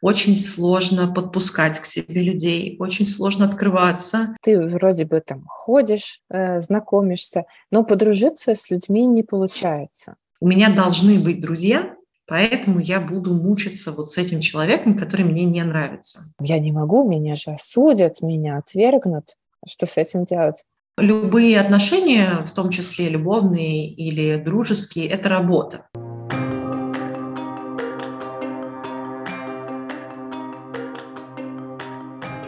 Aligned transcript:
очень 0.00 0.36
сложно 0.36 1.12
подпускать 1.12 1.78
к 1.78 1.84
себе 1.84 2.22
людей, 2.22 2.76
очень 2.78 3.06
сложно 3.06 3.46
открываться. 3.46 4.36
Ты 4.42 4.60
вроде 4.60 5.04
бы 5.04 5.20
там 5.20 5.44
ходишь, 5.46 6.22
э, 6.30 6.60
знакомишься, 6.60 7.44
но 7.70 7.84
подружиться 7.84 8.54
с 8.54 8.70
людьми 8.70 9.06
не 9.06 9.22
получается. 9.22 10.16
У 10.40 10.48
меня 10.48 10.74
должны 10.74 11.18
быть 11.18 11.40
друзья, 11.40 11.94
Поэтому 12.30 12.78
я 12.78 13.00
буду 13.00 13.34
мучиться 13.34 13.90
вот 13.90 14.06
с 14.06 14.16
этим 14.16 14.38
человеком, 14.38 14.96
который 14.96 15.24
мне 15.24 15.44
не 15.44 15.64
нравится. 15.64 16.32
Я 16.40 16.60
не 16.60 16.70
могу, 16.70 17.02
меня 17.02 17.34
же 17.34 17.50
осудят, 17.50 18.22
меня 18.22 18.58
отвергнут. 18.58 19.36
Что 19.66 19.84
с 19.84 19.96
этим 19.96 20.24
делать? 20.26 20.64
Любые 20.96 21.58
отношения, 21.58 22.44
в 22.44 22.52
том 22.52 22.70
числе 22.70 23.08
любовные 23.08 23.88
или 23.88 24.36
дружеские, 24.36 25.08
это 25.08 25.28
работа. 25.28 25.88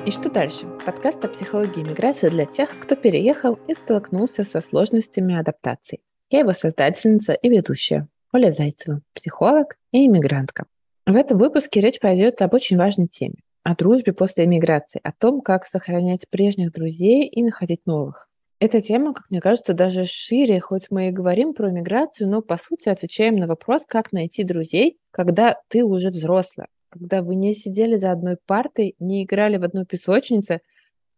И 0.05 0.11
что 0.11 0.29
дальше? 0.29 0.67
Подкаст 0.85 1.25
о 1.25 1.29
психологии 1.29 1.89
миграции 1.89 2.29
для 2.29 2.45
тех, 2.45 2.77
кто 2.81 2.97
переехал 2.97 3.61
и 3.69 3.75
столкнулся 3.75 4.43
со 4.43 4.61
сложностями 4.61 5.39
адаптации. 5.39 6.01
Я 6.29 6.41
его 6.41 6.53
создательница 6.55 7.35
и 7.35 7.49
ведущая 7.49 8.09
Оля 8.33 8.51
Зайцева, 8.51 9.03
психолог 9.15 9.77
и 9.93 10.07
иммигрантка. 10.07 10.65
В 11.07 11.15
этом 11.15 11.39
выпуске 11.39 11.81
речь 11.81 12.01
пойдет 12.01 12.43
об 12.43 12.53
очень 12.53 12.77
важной 12.77 13.07
теме– 13.07 13.37
о 13.63 13.77
дружбе 13.77 14.13
после 14.13 14.45
эмиграции, 14.45 15.01
о 15.05 15.13
том, 15.13 15.41
как 15.41 15.67
сохранять 15.67 16.29
прежних 16.29 16.73
друзей 16.73 17.29
и 17.29 17.41
находить 17.41 17.87
новых. 17.87 18.29
Эта 18.59 18.81
тема, 18.81 19.15
как 19.15 19.31
мне 19.31 19.41
кажется, 19.41 19.73
даже 19.73 20.05
шире, 20.05 20.59
хоть 20.59 20.91
мы 20.91 21.09
и 21.09 21.13
говорим 21.13 21.55
про 21.55 21.71
миграцию, 21.71 22.29
но 22.29 22.43
по 22.43 22.57
сути 22.57 22.89
отвечаем 22.89 23.37
на 23.37 23.47
вопрос, 23.47 23.85
как 23.87 24.11
найти 24.11 24.43
друзей, 24.43 24.99
когда 25.13 25.59
ты 25.69 25.85
уже 25.85 26.11
взрослая, 26.11 26.67
когда 26.93 27.23
вы 27.23 27.35
не 27.35 27.55
сидели 27.55 27.97
за 27.97 28.13
одной 28.13 28.37
партой, 28.47 28.95
не 28.99 29.25
играли 29.25 29.57
в 29.57 29.65
одной 29.65 29.87
песочнице. 29.87 30.61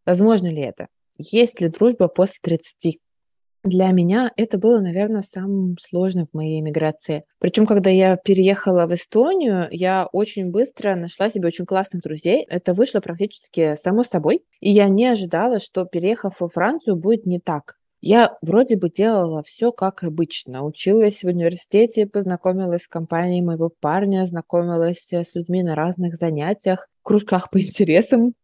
Возможно 0.06 0.46
ли 0.46 0.62
это? 0.62 0.87
Есть 1.18 1.60
ли 1.60 1.68
дружба 1.68 2.09
после 2.09 2.38
30? 2.43 2.99
Для 3.65 3.88
меня 3.93 4.30
это 4.37 4.59
было, 4.59 4.79
наверное, 4.80 5.23
самым 5.23 5.76
сложным 5.80 6.26
в 6.26 6.34
моей 6.34 6.60
эмиграции. 6.60 7.24
Причем, 7.38 7.66
когда 7.66 7.88
я 7.88 8.16
переехала 8.16 8.87
в 8.87 8.93
Эстонию, 8.93 9.68
я 9.71 10.07
очень 10.12 10.51
быстро 10.51 10.95
нашла 10.95 11.30
себе 11.30 11.49
очень 11.49 11.65
классных 11.65 12.02
друзей. 12.02 12.45
Это 12.49 12.74
вышло 12.74 13.01
практически 13.01 13.74
само 13.77 14.04
собой. 14.04 14.43
И 14.60 14.71
я 14.71 14.88
не 14.88 15.06
ожидала, 15.06 15.59
что 15.59 15.87
переехав 15.87 16.40
во 16.40 16.49
Францию 16.49 16.96
будет 16.96 17.24
не 17.24 17.40
так. 17.40 17.77
Я 18.07 18.37
вроде 18.43 18.77
бы 18.77 18.91
делала 18.91 19.43
все 19.43 19.73
как 19.73 20.05
обычно. 20.05 20.63
Училась 20.63 21.24
в 21.24 21.27
университете, 21.27 22.07
познакомилась 22.07 22.83
с 22.83 22.87
компанией 22.87 23.41
моего 23.41 23.71
парня, 23.80 24.27
знакомилась 24.27 25.11
с 25.11 25.35
людьми 25.35 25.63
на 25.63 25.74
разных 25.74 26.16
занятиях, 26.16 26.87
кружках 27.02 27.49
по 27.49 27.59
интересам. 27.63 28.35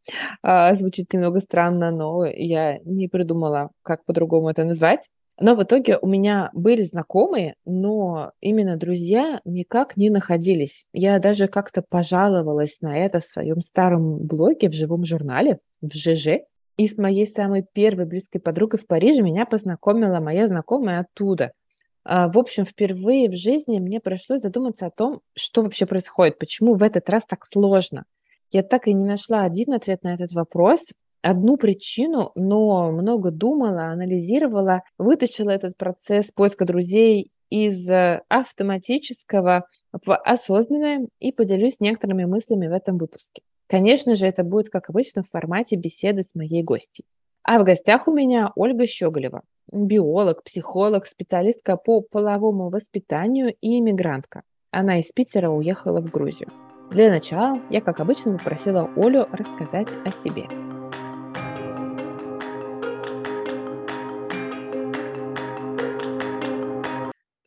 А, 0.43 0.75
звучит 0.77 1.13
немного 1.13 1.41
странно, 1.41 1.91
но 1.91 2.25
я 2.25 2.79
не 2.87 3.07
придумала, 3.09 3.69
как 3.83 4.03
по-другому 4.07 4.49
это 4.49 4.65
назвать. 4.65 5.11
Но 5.39 5.55
в 5.55 5.63
итоге 5.63 5.99
у 6.01 6.09
меня 6.09 6.49
были 6.55 6.83
знакомые, 6.83 7.57
но 7.67 8.33
именно 8.41 8.79
друзья 8.79 9.41
никак 9.45 9.99
не 9.99 10.09
находились. 10.09 10.87
Я 10.95 11.19
даже 11.19 11.49
как-то 11.49 11.83
пожаловалась 11.87 12.81
на 12.81 12.97
это 12.97 13.21
в 13.21 13.27
своем 13.27 13.61
старом 13.61 14.27
блоге 14.27 14.71
в 14.71 14.73
живом 14.73 15.05
журнале, 15.05 15.59
в 15.83 15.93
ЖЖ. 15.95 16.45
И 16.81 16.89
с 16.89 16.97
моей 16.97 17.27
самой 17.27 17.63
первой 17.75 18.07
близкой 18.07 18.39
подругой 18.39 18.81
в 18.81 18.87
Париже 18.87 19.21
меня 19.21 19.45
познакомила 19.45 20.19
моя 20.19 20.49
знакомая 20.49 21.01
оттуда. 21.01 21.53
А, 22.05 22.33
в 22.33 22.39
общем, 22.39 22.65
впервые 22.65 23.29
в 23.29 23.35
жизни 23.35 23.79
мне 23.79 24.01
пришлось 24.01 24.41
задуматься 24.41 24.87
о 24.87 24.91
том, 24.91 25.21
что 25.37 25.61
вообще 25.61 25.85
происходит, 25.85 26.39
почему 26.39 26.77
в 26.77 26.83
этот 26.83 27.11
раз 27.11 27.27
так 27.27 27.45
сложно. 27.45 28.05
Я 28.51 28.63
так 28.63 28.89
и 28.89 28.95
не 28.95 29.05
нашла 29.05 29.43
один 29.43 29.75
ответ 29.75 30.03
на 30.05 30.15
этот 30.15 30.33
вопрос, 30.33 30.81
одну 31.21 31.59
причину, 31.59 32.33
но 32.35 32.91
много 32.93 33.31
думала, 33.31 33.89
анализировала, 33.89 34.81
вытащила 34.97 35.51
этот 35.51 35.77
процесс 35.77 36.31
поиска 36.35 36.65
друзей 36.65 37.31
из 37.51 37.87
э, 37.91 38.23
автоматического 38.31 39.67
в 39.93 40.17
осознанное 40.17 41.09
и 41.19 41.31
поделюсь 41.31 41.79
некоторыми 41.79 42.25
мыслями 42.25 42.69
в 42.69 42.73
этом 42.73 42.97
выпуске. 42.97 43.43
Конечно 43.71 44.15
же, 44.15 44.27
это 44.27 44.43
будет, 44.43 44.69
как 44.69 44.91
обычно, 44.91 45.23
в 45.23 45.31
формате 45.31 45.77
беседы 45.77 46.25
с 46.25 46.35
моей 46.35 46.65
гостьей. 46.65 47.07
А 47.45 47.61
в 47.61 47.65
гостях 47.65 48.09
у 48.09 48.13
меня 48.13 48.51
Ольга 48.57 48.85
Щеголева, 48.85 49.43
биолог, 49.71 50.43
психолог, 50.43 51.07
специалистка 51.07 51.77
по 51.77 52.01
половому 52.01 52.69
воспитанию 52.69 53.55
и 53.61 53.79
иммигрантка. 53.79 54.43
Она 54.73 54.99
из 54.99 55.13
Питера 55.13 55.51
уехала 55.51 56.01
в 56.01 56.11
Грузию. 56.11 56.49
Для 56.91 57.11
начала 57.11 57.55
я, 57.71 57.81
как 57.81 58.01
обычно, 58.01 58.37
попросила 58.37 58.91
Олю 58.97 59.27
рассказать 59.31 59.89
о 60.05 60.11
себе. 60.11 60.80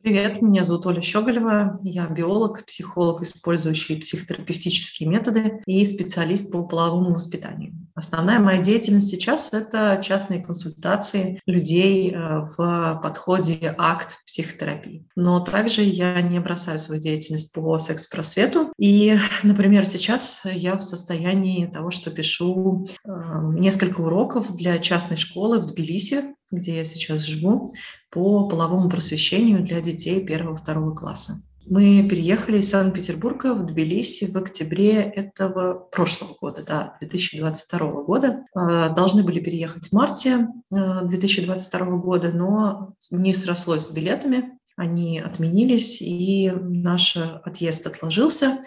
Привет, 0.04 0.42
меня 0.42 0.64
зовут 0.64 0.84
Оля 0.84 1.00
Щеголева. 1.00 1.78
Я 1.82 2.06
биолог, 2.08 2.66
психолог, 2.66 3.22
использующий 3.22 3.96
психотерапевтические 3.96 5.08
методы 5.08 5.62
и 5.64 5.82
специалист 5.86 6.52
по 6.52 6.62
половому 6.62 7.14
воспитанию. 7.14 7.72
Основная 7.94 8.38
моя 8.38 8.60
деятельность 8.60 9.08
сейчас– 9.08 9.50
это 9.54 9.98
частные 10.04 10.44
консультации 10.44 11.40
людей 11.46 12.10
э, 12.10 12.46
в 12.54 13.00
подходе 13.02 13.74
акт 13.78 14.18
психотерапии. 14.26 15.06
Но 15.16 15.40
также 15.40 15.80
я 15.80 16.20
не 16.20 16.38
бросаю 16.38 16.78
свою 16.78 17.00
деятельность 17.00 17.54
по 17.54 17.78
секс-просвету. 17.78 18.74
И, 18.76 19.16
например, 19.42 19.86
сейчас 19.86 20.44
я 20.44 20.76
в 20.76 20.82
состоянии 20.82 21.64
того, 21.64 21.90
что 21.90 22.10
пишу 22.10 22.86
э, 23.06 23.10
несколько 23.54 24.02
уроков 24.02 24.54
для 24.54 24.78
частной 24.80 25.16
школы 25.16 25.60
в 25.60 25.66
Тбилиси, 25.66 26.34
где 26.54 26.76
я 26.76 26.84
сейчас 26.84 27.22
живу, 27.22 27.72
по 28.10 28.48
половому 28.48 28.88
просвещению 28.88 29.64
для 29.64 29.80
детей 29.80 30.24
первого-второго 30.24 30.94
класса. 30.94 31.42
Мы 31.66 32.06
переехали 32.08 32.58
из 32.58 32.68
Санкт-Петербурга 32.68 33.54
в 33.54 33.64
Тбилиси 33.64 34.26
в 34.26 34.36
октябре 34.36 35.00
этого 35.00 35.74
прошлого 35.90 36.34
года, 36.38 36.62
да, 36.62 36.96
2022 37.00 38.02
года. 38.02 38.44
А, 38.54 38.90
должны 38.90 39.22
были 39.22 39.40
переехать 39.40 39.88
в 39.88 39.92
марте 39.92 40.48
2022 40.70 41.80
а, 41.80 41.90
года, 41.96 42.32
но 42.32 42.94
не 43.10 43.32
срослось 43.32 43.86
с 43.86 43.90
билетами, 43.90 44.58
они 44.76 45.18
отменились, 45.20 46.02
и 46.02 46.50
наш 46.50 47.16
отъезд 47.16 47.86
отложился. 47.86 48.58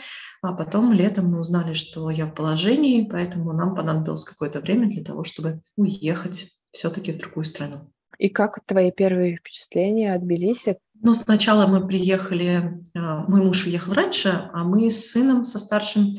А 0.42 0.54
потом 0.54 0.92
летом 0.92 1.32
мы 1.32 1.40
узнали, 1.40 1.74
что 1.74 2.10
я 2.10 2.26
в 2.26 2.34
положении, 2.34 3.08
поэтому 3.08 3.54
нам 3.54 3.76
понадобилось 3.76 4.24
какое-то 4.24 4.60
время 4.60 4.88
для 4.88 5.04
того, 5.04 5.24
чтобы 5.24 5.62
уехать 5.76 6.57
все-таки 6.72 7.12
в 7.12 7.18
другую 7.18 7.46
страну. 7.46 7.92
И 8.18 8.30
как 8.30 8.60
твои 8.66 8.92
первые 8.92 9.38
впечатления 9.38 10.14
от 10.14 10.24
Тбилиси? 10.24 10.78
Ну, 11.02 11.14
сначала 11.14 11.68
мы 11.68 11.88
приехали, 11.88 12.82
а, 12.96 13.24
мой 13.28 13.42
муж 13.44 13.66
уехал 13.68 13.94
раньше, 13.94 14.50
а 14.54 14.64
мы 14.64 14.90
с 14.90 15.12
сыном, 15.12 15.46
со 15.46 15.60
старшим, 15.60 16.18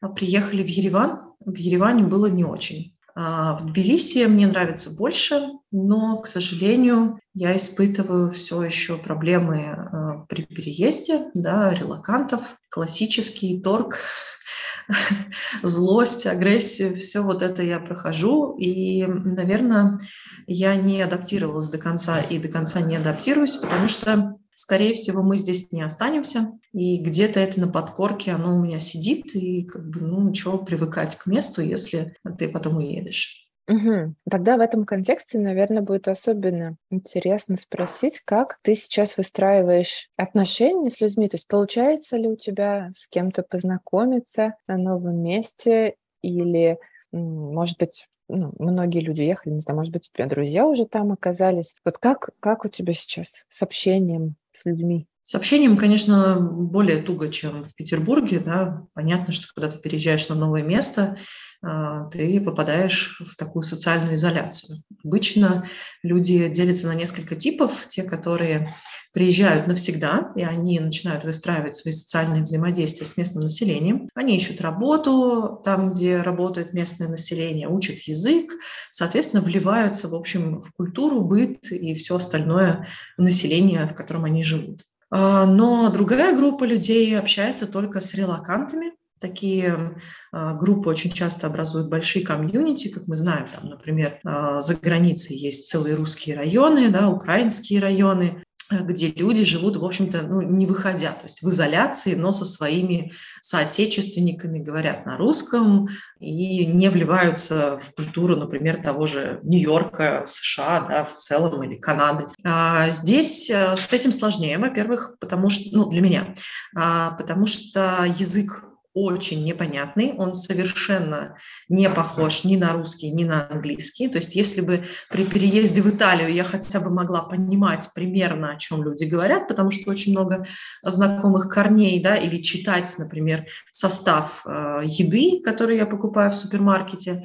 а, 0.00 0.08
приехали 0.08 0.62
в 0.62 0.68
Ереван. 0.68 1.34
В 1.44 1.56
Ереване 1.56 2.04
было 2.04 2.26
не 2.26 2.44
очень. 2.44 2.96
А, 3.14 3.56
в 3.56 3.66
Тбилиси 3.66 4.26
мне 4.26 4.46
нравится 4.46 4.94
больше, 4.94 5.48
но, 5.72 6.18
к 6.18 6.28
сожалению, 6.28 7.18
я 7.34 7.56
испытываю 7.56 8.30
все 8.30 8.62
еще 8.62 8.96
проблемы 8.96 10.24
при 10.28 10.44
переезде, 10.44 11.30
да, 11.34 11.74
релакантов, 11.74 12.56
классический 12.70 13.60
торг, 13.60 13.98
злость, 15.62 16.26
агрессию, 16.26 16.96
все 16.96 17.22
вот 17.22 17.42
это 17.42 17.62
я 17.62 17.78
прохожу. 17.78 18.56
И, 18.58 19.04
наверное, 19.04 19.98
я 20.46 20.76
не 20.76 21.00
адаптировалась 21.02 21.68
до 21.68 21.78
конца 21.78 22.20
и 22.20 22.38
до 22.38 22.48
конца 22.48 22.80
не 22.80 22.96
адаптируюсь, 22.96 23.56
потому 23.56 23.88
что, 23.88 24.36
скорее 24.54 24.94
всего, 24.94 25.22
мы 25.22 25.36
здесь 25.36 25.72
не 25.72 25.82
останемся. 25.82 26.58
И 26.72 26.98
где-то 26.98 27.40
это 27.40 27.60
на 27.60 27.68
подкорке, 27.68 28.32
оно 28.32 28.56
у 28.56 28.62
меня 28.62 28.80
сидит, 28.80 29.34
и 29.34 29.64
как 29.64 29.88
бы, 29.88 30.00
ну, 30.00 30.32
чего 30.32 30.58
привыкать 30.58 31.16
к 31.16 31.26
месту, 31.26 31.62
если 31.62 32.16
ты 32.38 32.48
потом 32.48 32.78
уедешь. 32.78 33.51
Угу. 33.68 34.14
Тогда 34.28 34.56
в 34.56 34.60
этом 34.60 34.84
контексте, 34.84 35.38
наверное, 35.38 35.82
будет 35.82 36.08
особенно 36.08 36.76
интересно 36.90 37.56
спросить, 37.56 38.20
как 38.24 38.58
ты 38.62 38.74
сейчас 38.74 39.16
выстраиваешь 39.16 40.08
отношения 40.16 40.90
с 40.90 41.00
людьми. 41.00 41.28
То 41.28 41.36
есть 41.36 41.46
получается 41.46 42.16
ли 42.16 42.26
у 42.28 42.36
тебя 42.36 42.88
с 42.92 43.06
кем-то 43.06 43.42
познакомиться 43.44 44.54
на 44.66 44.76
новом 44.76 45.22
месте 45.22 45.94
или, 46.22 46.78
может 47.12 47.78
быть, 47.78 48.08
ну, 48.28 48.52
многие 48.58 49.00
люди 49.00 49.22
ехали, 49.22 49.54
не 49.54 49.60
знаю, 49.60 49.76
может 49.76 49.92
быть, 49.92 50.08
у 50.12 50.16
тебя 50.16 50.26
друзья 50.26 50.66
уже 50.66 50.86
там 50.86 51.12
оказались. 51.12 51.76
Вот 51.84 51.98
как, 51.98 52.30
как 52.40 52.64
у 52.64 52.68
тебя 52.68 52.92
сейчас 52.92 53.44
с 53.48 53.62
общением 53.62 54.36
с 54.52 54.64
людьми? 54.64 55.06
С 55.32 55.34
общением, 55.34 55.78
конечно, 55.78 56.38
более 56.38 56.98
туго, 56.98 57.30
чем 57.30 57.64
в 57.64 57.74
Петербурге. 57.74 58.38
Да? 58.38 58.82
Понятно, 58.92 59.32
что 59.32 59.46
когда 59.54 59.70
ты 59.70 59.78
переезжаешь 59.78 60.28
на 60.28 60.34
новое 60.34 60.62
место, 60.62 61.16
а, 61.62 62.04
ты 62.10 62.38
попадаешь 62.38 63.18
в 63.18 63.34
такую 63.36 63.62
социальную 63.62 64.16
изоляцию. 64.16 64.82
Обычно 65.02 65.66
люди 66.02 66.48
делятся 66.48 66.86
на 66.86 66.94
несколько 66.94 67.34
типов. 67.34 67.86
Те, 67.88 68.02
которые 68.02 68.74
приезжают 69.14 69.66
навсегда, 69.66 70.32
и 70.36 70.42
они 70.42 70.78
начинают 70.80 71.24
выстраивать 71.24 71.76
свои 71.76 71.94
социальные 71.94 72.42
взаимодействия 72.42 73.06
с 73.06 73.16
местным 73.16 73.44
населением. 73.44 74.10
Они 74.14 74.36
ищут 74.36 74.60
работу 74.60 75.62
там, 75.64 75.94
где 75.94 76.20
работает 76.20 76.74
местное 76.74 77.08
население, 77.08 77.70
учат 77.70 78.00
язык, 78.00 78.52
соответственно, 78.90 79.40
вливаются, 79.40 80.08
в 80.08 80.14
общем, 80.14 80.60
в 80.60 80.72
культуру, 80.72 81.22
быт 81.22 81.72
и 81.72 81.94
все 81.94 82.16
остальное 82.16 82.86
население, 83.16 83.86
в 83.86 83.94
котором 83.94 84.26
они 84.26 84.42
живут. 84.42 84.82
А, 85.14 85.46
но 85.46 85.90
другая 85.90 86.34
группа 86.34 86.64
людей 86.64 87.16
общается 87.18 87.70
только 87.70 88.00
с 88.00 88.14
релакантами, 88.14 88.92
Такие 89.22 89.94
э, 90.32 90.54
группы 90.56 90.90
очень 90.90 91.12
часто 91.12 91.46
образуют 91.46 91.88
большие 91.88 92.26
комьюнити, 92.26 92.88
как 92.88 93.06
мы 93.06 93.14
знаем, 93.14 93.48
там, 93.54 93.68
например, 93.68 94.18
э, 94.24 94.60
за 94.60 94.74
границей 94.74 95.36
есть 95.36 95.68
целые 95.68 95.94
русские 95.94 96.34
районы, 96.34 96.88
да, 96.88 97.08
украинские 97.08 97.80
районы, 97.80 98.42
где 98.70 99.08
люди 99.08 99.44
живут, 99.44 99.76
в 99.76 99.84
общем-то, 99.84 100.22
ну, 100.22 100.42
не 100.42 100.66
выходя, 100.66 101.12
то 101.12 101.24
есть 101.24 101.42
в 101.42 101.48
изоляции, 101.48 102.14
но 102.14 102.32
со 102.32 102.44
своими 102.44 103.12
соотечественниками 103.40 104.58
говорят 104.58 105.06
на 105.06 105.16
русском 105.16 105.88
и 106.20 106.66
не 106.66 106.88
вливаются 106.90 107.78
в 107.82 107.94
культуру, 107.94 108.36
например, 108.36 108.82
того 108.82 109.06
же 109.06 109.40
Нью-Йорка, 109.42 110.24
США, 110.26 110.86
да, 110.88 111.04
в 111.04 111.16
целом, 111.16 111.62
или 111.62 111.76
Канады. 111.76 112.26
А 112.44 112.88
здесь 112.90 113.50
э, 113.50 113.76
с 113.76 113.92
этим 113.92 114.12
сложнее, 114.12 114.58
во-первых, 114.58 115.16
потому 115.20 115.50
что, 115.50 115.76
ну, 115.76 115.86
для 115.88 116.00
меня, 116.00 116.34
а, 116.74 117.12
потому 117.12 117.46
что 117.46 118.04
язык 118.18 118.64
очень 118.94 119.44
непонятный, 119.44 120.12
он 120.16 120.34
совершенно 120.34 121.36
не 121.68 121.88
похож 121.88 122.44
ни 122.44 122.56
на 122.56 122.72
русский, 122.72 123.10
ни 123.10 123.24
на 123.24 123.48
английский. 123.50 124.08
То 124.08 124.18
есть 124.18 124.36
если 124.36 124.60
бы 124.60 124.84
при 125.08 125.24
переезде 125.24 125.80
в 125.80 125.88
Италию 125.88 126.32
я 126.32 126.44
хотя 126.44 126.80
бы 126.80 126.90
могла 126.90 127.22
понимать 127.22 127.88
примерно, 127.94 128.52
о 128.52 128.56
чем 128.56 128.82
люди 128.82 129.04
говорят, 129.04 129.48
потому 129.48 129.70
что 129.70 129.90
очень 129.90 130.12
много 130.12 130.46
знакомых 130.82 131.48
корней, 131.48 132.02
да, 132.02 132.16
или 132.16 132.42
читать, 132.42 132.94
например, 132.98 133.46
состав 133.70 134.42
э, 134.44 134.82
еды, 134.84 135.40
который 135.42 135.76
я 135.78 135.86
покупаю 135.86 136.30
в 136.30 136.36
супермаркете, 136.36 137.22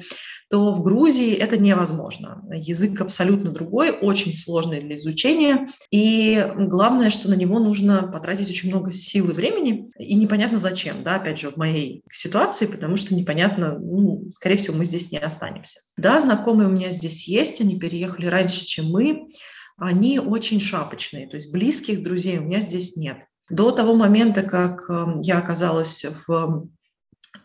то 0.50 0.72
в 0.72 0.82
Грузии 0.82 1.34
это 1.34 1.58
невозможно. 1.58 2.42
Язык 2.50 3.00
абсолютно 3.00 3.52
другой, 3.52 3.90
очень 3.90 4.32
сложный 4.32 4.80
для 4.80 4.96
изучения, 4.96 5.68
и 5.90 6.52
главное, 6.56 7.10
что 7.10 7.28
на 7.28 7.34
него 7.34 7.58
нужно 7.58 8.08
потратить 8.08 8.48
очень 8.48 8.70
много 8.70 8.92
сил 8.92 9.30
и 9.30 9.34
времени, 9.34 9.90
и 9.98 10.14
непонятно 10.14 10.58
зачем, 10.58 11.02
да, 11.02 11.16
опять 11.16 11.38
же, 11.38 11.50
в 11.50 11.56
моей 11.56 12.02
ситуации, 12.10 12.66
потому 12.66 12.96
что 12.96 13.14
непонятно, 13.14 13.78
ну, 13.78 14.24
скорее 14.30 14.56
всего, 14.56 14.76
мы 14.76 14.84
здесь 14.84 15.12
не 15.12 15.18
останемся. 15.18 15.80
Да, 15.96 16.18
знакомые 16.18 16.68
у 16.68 16.72
меня 16.72 16.90
здесь 16.90 17.28
есть, 17.28 17.60
они 17.60 17.78
переехали 17.78 18.26
раньше, 18.26 18.64
чем 18.64 18.86
мы, 18.86 19.26
они 19.76 20.18
очень 20.18 20.60
шапочные, 20.60 21.28
то 21.28 21.36
есть 21.36 21.52
близких 21.52 22.02
друзей 22.02 22.38
у 22.38 22.42
меня 22.42 22.60
здесь 22.60 22.96
нет. 22.96 23.18
До 23.50 23.70
того 23.70 23.94
момента, 23.94 24.42
как 24.42 24.90
эм, 24.90 25.20
я 25.20 25.38
оказалась 25.38 26.04
в 26.26 26.68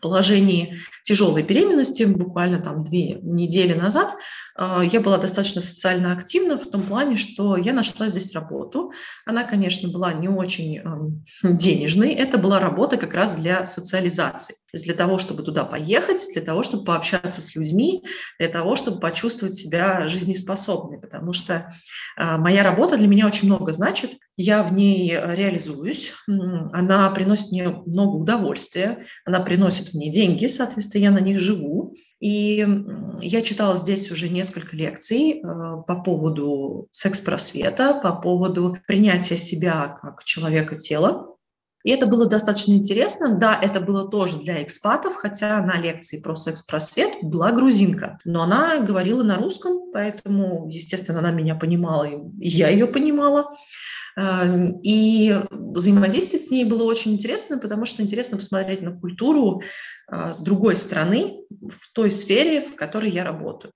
положении 0.00 0.78
тяжелой 1.02 1.42
беременности, 1.42 2.04
буквально 2.04 2.60
там 2.60 2.84
две 2.84 3.14
недели 3.22 3.74
назад, 3.74 4.14
а, 4.56 4.82
я 4.82 5.00
была 5.00 5.18
достаточно 5.18 5.60
социально 5.60 6.12
активна 6.12 6.58
в 6.58 6.66
том 6.66 6.82
плане, 6.82 7.16
что 7.16 7.56
я 7.56 7.72
нашла 7.72 8.08
здесь 8.08 8.34
работу. 8.34 8.92
Она, 9.26 9.42
конечно, 9.42 9.88
была 9.88 10.12
не 10.12 10.28
очень 10.28 10.78
эм, 10.78 11.24
денежной. 11.42 12.14
Это 12.14 12.38
была 12.38 12.60
работа 12.60 12.96
как 12.96 13.14
раз 13.14 13.36
для 13.36 13.66
социализации. 13.66 14.54
То 14.54 14.74
есть 14.74 14.84
для 14.84 14.94
того, 14.94 15.18
чтобы 15.18 15.42
туда 15.42 15.64
поехать, 15.64 16.20
для 16.32 16.42
того, 16.42 16.62
чтобы 16.62 16.84
пообщаться 16.84 17.42
с 17.42 17.56
людьми, 17.56 18.04
для 18.38 18.48
того, 18.48 18.76
чтобы 18.76 19.00
почувствовать 19.00 19.54
себя 19.54 20.06
жизнеспособной. 20.06 21.00
Потому 21.00 21.32
что 21.32 21.72
а, 22.16 22.38
моя 22.38 22.62
работа 22.62 22.96
для 22.96 23.08
меня 23.08 23.26
очень 23.26 23.48
много 23.48 23.72
значит. 23.72 24.12
Я 24.36 24.62
в 24.62 24.72
ней 24.72 25.10
реализуюсь. 25.10 26.12
Она 26.26 27.10
приносит 27.10 27.50
мне 27.50 27.68
много 27.86 28.16
удовольствия. 28.16 29.06
Она 29.24 29.40
приносит 29.40 29.73
мне 29.94 30.10
деньги, 30.10 30.46
соответственно, 30.46 31.02
я 31.02 31.10
на 31.10 31.20
них 31.20 31.38
живу. 31.38 31.94
И 32.20 32.66
я 33.20 33.42
читала 33.42 33.76
здесь 33.76 34.10
уже 34.10 34.28
несколько 34.28 34.76
лекций 34.76 35.40
э, 35.40 35.42
по 35.42 36.02
поводу 36.02 36.88
секс-просвета, 36.90 38.00
по 38.02 38.14
поводу 38.14 38.78
принятия 38.86 39.36
себя 39.36 39.98
как 40.00 40.24
человека-тела. 40.24 41.34
И 41.84 41.90
это 41.90 42.06
было 42.06 42.26
достаточно 42.26 42.72
интересно. 42.72 43.36
Да, 43.38 43.58
это 43.60 43.80
было 43.80 44.08
тоже 44.08 44.38
для 44.38 44.62
экспатов, 44.62 45.16
хотя 45.16 45.60
на 45.60 45.78
лекции 45.78 46.20
про 46.20 46.34
секс-просвет 46.34 47.18
была 47.22 47.52
грузинка. 47.52 48.18
Но 48.24 48.42
она 48.42 48.78
говорила 48.80 49.22
на 49.22 49.36
русском, 49.36 49.90
поэтому, 49.92 50.66
естественно, 50.70 51.18
она 51.18 51.30
меня 51.30 51.54
понимала, 51.54 52.04
и 52.04 52.48
я 52.48 52.70
ее 52.70 52.86
понимала. 52.86 53.52
Эм, 54.16 54.78
и 54.82 55.40
взаимодействие 55.50 56.40
с 56.40 56.50
ней 56.50 56.64
было 56.64 56.84
очень 56.84 57.12
интересно, 57.12 57.58
потому 57.58 57.84
что 57.84 58.02
интересно 58.02 58.36
посмотреть 58.36 58.80
на 58.80 58.92
культуру 58.92 59.62
э, 60.10 60.34
другой 60.38 60.76
страны 60.76 61.40
в 61.50 61.92
той 61.92 62.10
сфере, 62.10 62.64
в 62.64 62.76
которой 62.76 63.10
я 63.10 63.24
работаю. 63.24 63.72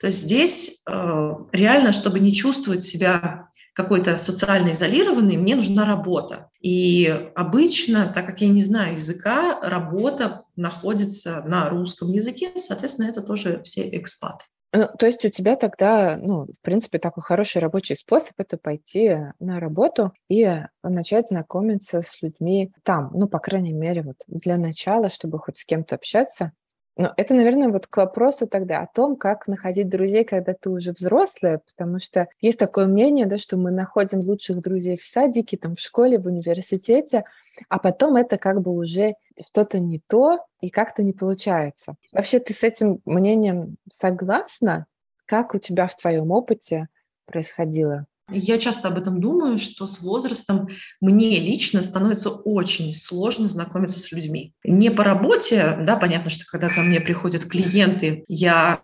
То 0.00 0.06
есть 0.06 0.18
здесь 0.18 0.82
э, 0.86 1.32
реально, 1.52 1.92
чтобы 1.92 2.20
не 2.20 2.32
чувствовать 2.32 2.82
себя 2.82 3.48
какой-то 3.72 4.18
социально 4.18 4.72
изолированный, 4.72 5.36
мне 5.36 5.56
нужна 5.56 5.86
работа. 5.86 6.50
И 6.60 7.06
обычно, 7.34 8.12
так 8.12 8.26
как 8.26 8.42
я 8.42 8.48
не 8.48 8.62
знаю 8.62 8.96
языка, 8.96 9.58
работа 9.62 10.42
находится 10.56 11.42
на 11.46 11.70
русском 11.70 12.12
языке, 12.12 12.52
соответственно, 12.56 13.08
это 13.08 13.22
тоже 13.22 13.62
все 13.64 13.88
экспаты. 13.96 14.44
Ну, 14.72 14.86
то 14.98 15.06
есть 15.06 15.24
у 15.24 15.28
тебя 15.30 15.56
тогда, 15.56 16.16
ну, 16.20 16.44
в 16.46 16.60
принципе, 16.62 16.98
такой 17.00 17.22
хороший 17.24 17.58
рабочий 17.60 17.96
способ 17.96 18.34
это 18.38 18.56
пойти 18.56 19.16
на 19.40 19.58
работу 19.58 20.12
и 20.28 20.48
начать 20.84 21.28
знакомиться 21.28 22.02
с 22.02 22.22
людьми 22.22 22.72
там, 22.84 23.10
ну, 23.12 23.28
по 23.28 23.40
крайней 23.40 23.72
мере, 23.72 24.02
вот 24.02 24.16
для 24.28 24.56
начала, 24.58 25.08
чтобы 25.08 25.40
хоть 25.40 25.58
с 25.58 25.64
кем-то 25.64 25.96
общаться. 25.96 26.52
Но 27.00 27.14
это, 27.16 27.32
наверное, 27.32 27.70
вот 27.70 27.86
к 27.86 27.96
вопросу 27.96 28.46
тогда 28.46 28.82
о 28.82 28.86
том, 28.86 29.16
как 29.16 29.46
находить 29.46 29.88
друзей, 29.88 30.22
когда 30.22 30.52
ты 30.52 30.68
уже 30.68 30.92
взрослая, 30.92 31.62
потому 31.66 31.98
что 31.98 32.28
есть 32.42 32.58
такое 32.58 32.86
мнение, 32.86 33.24
да, 33.24 33.38
что 33.38 33.56
мы 33.56 33.70
находим 33.70 34.20
лучших 34.20 34.60
друзей 34.60 34.98
в 34.98 35.02
садике, 35.02 35.56
там, 35.56 35.76
в 35.76 35.80
школе, 35.80 36.18
в 36.18 36.26
университете, 36.26 37.24
а 37.70 37.78
потом 37.78 38.16
это 38.16 38.36
как 38.36 38.60
бы 38.60 38.72
уже 38.72 39.14
что-то 39.42 39.80
не 39.80 40.02
то 40.08 40.44
и 40.60 40.68
как-то 40.68 41.02
не 41.02 41.14
получается. 41.14 41.94
Вообще 42.12 42.38
ты 42.38 42.52
с 42.52 42.62
этим 42.62 43.00
мнением 43.06 43.76
согласна? 43.88 44.84
Как 45.24 45.54
у 45.54 45.58
тебя 45.58 45.86
в 45.86 45.96
твоем 45.96 46.30
опыте 46.30 46.88
происходило? 47.24 48.04
Я 48.32 48.58
часто 48.58 48.88
об 48.88 48.98
этом 48.98 49.20
думаю, 49.20 49.58
что 49.58 49.86
с 49.86 50.00
возрастом 50.00 50.68
мне 51.00 51.40
лично 51.40 51.82
становится 51.82 52.30
очень 52.30 52.94
сложно 52.94 53.48
знакомиться 53.48 53.98
с 53.98 54.12
людьми. 54.12 54.54
Не 54.64 54.90
по 54.90 55.04
работе, 55.04 55.78
да, 55.84 55.96
понятно, 55.96 56.30
что 56.30 56.44
когда 56.46 56.68
ко 56.68 56.82
мне 56.82 57.00
приходят 57.00 57.44
клиенты, 57.44 58.24
я 58.28 58.80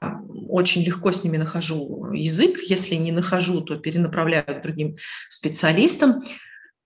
очень 0.48 0.82
легко 0.82 1.12
с 1.12 1.24
ними 1.24 1.36
нахожу 1.36 2.12
язык. 2.12 2.58
Если 2.66 2.94
не 2.94 3.12
нахожу, 3.12 3.60
то 3.60 3.76
перенаправляю 3.76 4.44
к 4.44 4.62
другим 4.62 4.96
специалистам. 5.28 6.22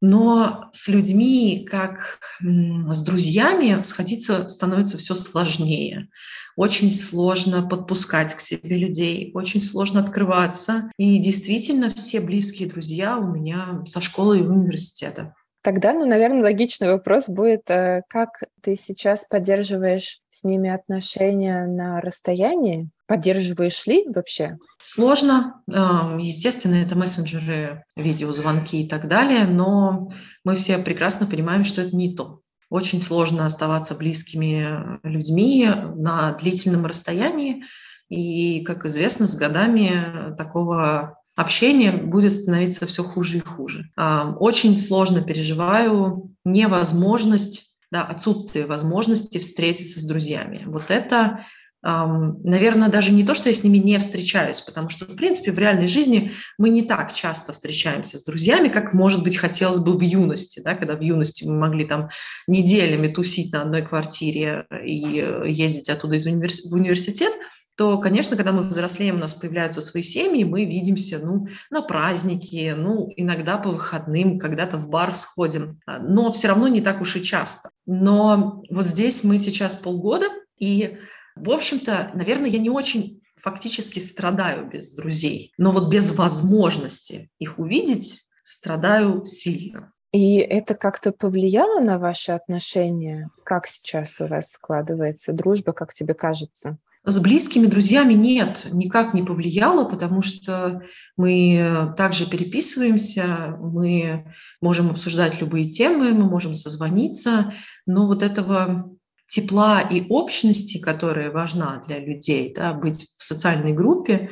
Но 0.01 0.69
с 0.73 0.89
людьми, 0.89 1.67
как 1.71 2.19
с 2.41 3.03
друзьями, 3.03 3.83
сходиться 3.83 4.49
становится 4.49 4.97
все 4.99 5.15
сложнее. 5.15 6.09
Очень 6.57 6.93
сложно 6.93 7.63
подпускать 7.63 8.35
к 8.35 8.41
себе 8.41 8.77
людей, 8.77 9.31
очень 9.35 9.61
сложно 9.61 10.01
открываться. 10.01 10.91
И 10.97 11.19
действительно, 11.19 11.91
все 11.91 12.21
близкие 12.21 12.69
друзья 12.69 13.19
у 13.19 13.27
меня 13.27 13.83
со 13.87 14.01
школы 14.01 14.39
и 14.39 14.43
университета. 14.43 15.35
Тогда, 15.63 15.93
ну, 15.93 16.07
наверное, 16.07 16.43
логичный 16.43 16.89
вопрос 16.89 17.29
будет, 17.29 17.69
э, 17.69 18.03
как 18.09 18.45
ты 18.63 18.77
сейчас 18.77 19.27
поддерживаешь 19.29 20.21
с 20.31 20.43
ними 20.43 20.71
отношения 20.71 21.67
на 21.67 22.01
расстоянии? 22.01 22.89
Поддерживаешь 23.11 23.87
ли 23.87 24.07
вообще? 24.07 24.57
Сложно. 24.81 25.65
Естественно, 25.67 26.77
это 26.77 26.97
мессенджеры, 26.97 27.83
видеозвонки 27.97 28.77
и 28.77 28.89
так 28.89 29.09
далее, 29.09 29.47
но 29.47 30.13
мы 30.45 30.55
все 30.55 30.79
прекрасно 30.79 31.27
понимаем, 31.27 31.65
что 31.65 31.83
это 31.83 31.97
не 31.97 32.15
то. 32.15 32.39
Очень 32.69 33.01
сложно 33.01 33.47
оставаться 33.47 33.97
близкими 33.97 35.01
людьми 35.03 35.69
на 35.97 36.35
длительном 36.35 36.87
расстоянии. 36.87 37.65
И, 38.09 38.63
как 38.63 38.87
известно, 38.87 39.27
с 39.27 39.35
годами 39.35 40.37
такого 40.39 41.19
общения 41.35 41.91
будет 41.91 42.33
становиться 42.33 42.87
все 42.87 43.03
хуже 43.03 43.39
и 43.39 43.41
хуже. 43.41 43.91
Очень 43.97 44.77
сложно 44.77 45.21
переживаю 45.21 46.33
невозможность, 46.45 47.77
да, 47.91 48.05
отсутствие 48.05 48.67
возможности 48.67 49.39
встретиться 49.39 49.99
с 49.99 50.05
друзьями. 50.05 50.63
Вот 50.67 50.93
это 50.93 51.45
наверное, 51.83 52.89
даже 52.89 53.13
не 53.13 53.25
то, 53.25 53.35
что 53.35 53.49
я 53.49 53.55
с 53.55 53.65
ними 53.65 53.79
не 53.79 53.99
встречаюсь, 53.99 54.61
потому 54.61 54.89
что, 54.91 55.07
в 55.07 55.17
принципе, 55.17 55.53
в 55.53 55.59
реальной 55.59 55.87
жизни 55.87 56.33
мы 56.59 56.69
не 56.69 56.83
так 56.83 57.13
часто 57.13 57.53
встречаемся 57.53 58.19
с 58.19 58.25
друзьями, 58.25 58.69
как, 58.69 58.93
может 58.93 59.23
быть, 59.23 59.39
хотелось 59.39 59.79
бы 59.79 59.97
в 59.97 60.03
юности, 60.03 60.61
да, 60.61 60.75
когда 60.75 60.97
в 60.97 61.01
юности 61.01 61.45
мы 61.45 61.59
могли 61.59 61.85
там 61.85 62.11
неделями 62.47 63.09
тусить 63.09 63.53
на 63.53 63.63
одной 63.63 63.83
квартире 63.83 64.67
и 64.85 65.25
ездить 65.47 65.89
оттуда 65.89 66.17
из 66.17 66.27
универ... 66.27 66.51
в 66.69 66.75
университет, 66.75 67.33
то, 67.81 67.97
конечно, 67.97 68.37
когда 68.37 68.53
мы 68.53 68.69
взрослеем, 68.69 69.15
у 69.15 69.19
нас 69.19 69.33
появляются 69.33 69.81
свои 69.81 70.03
семьи, 70.03 70.45
мы 70.45 70.67
видимся 70.67 71.19
ну, 71.19 71.47
на 71.71 71.81
праздники, 71.81 72.75
ну, 72.77 73.09
иногда 73.17 73.57
по 73.57 73.71
выходным, 73.71 74.39
когда-то 74.39 74.77
в 74.77 74.91
бар 74.91 75.15
сходим, 75.15 75.81
а, 75.87 75.99
но 75.99 76.31
все 76.31 76.49
равно 76.49 76.69
не 76.69 76.83
так 76.83 77.01
уж 77.01 77.17
и 77.17 77.23
часто. 77.23 77.71
Но 77.87 78.63
вот 78.69 78.85
здесь 78.85 79.25
мы 79.25 79.39
сейчас 79.39 79.77
полгода, 79.77 80.27
и 80.59 80.99
в 81.45 81.51
общем-то, 81.51 82.13
наверное, 82.15 82.51
я 82.51 82.59
не 82.59 82.71
очень 82.71 83.23
фактически 83.37 83.99
страдаю 83.99 84.69
без 84.69 84.93
друзей, 84.93 85.53
но 85.59 85.73
вот 85.73 85.91
без 85.91 86.17
возможности 86.17 87.31
их 87.39 87.59
увидеть 87.59 88.23
страдаю 88.43 89.25
сильно. 89.25 89.93
И 90.13 90.37
это 90.39 90.75
как-то 90.75 91.13
повлияло 91.13 91.81
на 91.81 91.99
ваши 91.99 92.33
отношения? 92.33 93.31
Как 93.45 93.67
сейчас 93.69 94.21
у 94.21 94.27
вас 94.27 94.51
складывается 94.51 95.33
дружба, 95.33 95.73
как 95.73 95.95
тебе 95.95 96.15
кажется? 96.15 96.79
С 97.05 97.19
близкими 97.19 97.67
друзьями 97.67 98.13
нет, 98.13 98.67
никак 98.73 99.15
не 99.15 99.23
повлияло, 99.23 99.89
потому 99.89 100.21
что 100.21 100.83
мы 101.17 101.95
также 101.97 102.29
переписываемся, 102.29 103.57
мы 103.59 104.35
можем 104.61 104.91
обсуждать 104.91 105.41
любые 105.41 105.65
темы, 105.65 106.13
мы 106.13 106.29
можем 106.29 106.55
созвониться, 106.55 107.55
но 107.87 108.07
вот 108.07 108.23
этого 108.23 108.91
тепла 109.31 109.81
и 109.81 110.05
общности, 110.09 110.79
которая 110.79 111.31
важна 111.31 111.83
для 111.87 111.99
людей, 112.01 112.53
да, 112.55 112.75
быть 112.75 113.09
в 113.17 113.23
социальной 113.23 113.73
группе, 113.73 114.31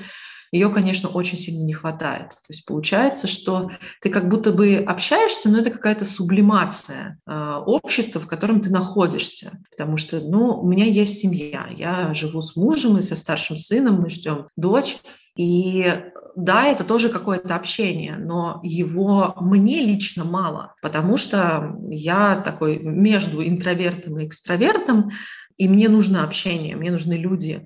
ее, 0.51 0.71
конечно, 0.71 1.11
очень 1.11 1.37
сильно 1.37 1.63
не 1.63 1.75
хватает. 1.75 2.31
То 2.31 2.49
есть 2.49 2.65
получается, 2.65 3.27
что 3.27 3.71
ты 4.01 4.09
как 4.09 4.29
будто 4.29 4.51
бы 4.51 4.77
общаешься, 4.77 5.51
но 5.51 5.59
это 5.59 5.71
какая-то 5.71 6.07
сублимация 6.07 7.19
э, 7.27 7.55
общества, 7.67 8.19
в 8.19 8.27
котором 8.27 8.61
ты 8.61 8.71
находишься. 8.71 9.59
Потому 9.71 9.99
что, 9.99 10.21
ну, 10.21 10.59
у 10.59 10.67
меня 10.67 10.87
есть 10.87 11.19
семья, 11.19 11.69
я 11.77 12.15
живу 12.15 12.41
с 12.41 12.57
мужем 12.57 12.99
и 12.99 13.03
со 13.03 13.15
старшим 13.15 13.57
сыном, 13.57 14.01
мы 14.01 14.09
ждем 14.09 14.49
дочь, 14.57 14.97
и 15.39 15.87
да, 16.35 16.67
это 16.67 16.83
тоже 16.83 17.11
какое-то 17.11 17.55
общение, 17.55 18.17
но 18.17 18.59
его 18.65 19.35
мне 19.37 19.83
лично 19.83 20.25
мало, 20.25 20.75
потому 20.83 21.17
что 21.17 21.77
я 21.89 22.35
такой 22.35 22.81
между 22.81 23.47
интровертом 23.47 24.19
и 24.19 24.27
экстравертом, 24.27 25.11
и 25.57 25.69
мне 25.69 25.89
нужно 25.89 26.25
общение, 26.25 26.75
мне 26.75 26.91
нужны 26.91 27.13
люди. 27.13 27.65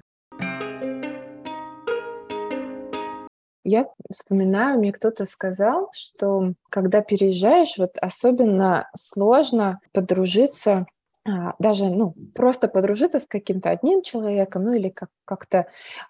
Я 3.64 3.86
вспоминаю, 4.10 4.78
мне 4.78 4.92
кто-то 4.92 5.24
сказал, 5.24 5.90
что 5.94 6.52
когда 6.68 7.00
переезжаешь, 7.00 7.78
вот 7.78 7.96
особенно 8.02 8.90
сложно 8.94 9.80
подружиться 9.92 10.84
даже, 11.58 11.84
ну, 11.88 12.14
просто 12.34 12.66
подружиться 12.68 13.20
с 13.20 13.26
каким-то 13.26 13.70
одним 13.70 14.02
человеком, 14.02 14.64
ну, 14.64 14.72
или 14.72 14.88
как- 14.88 15.10
как-то 15.24 15.66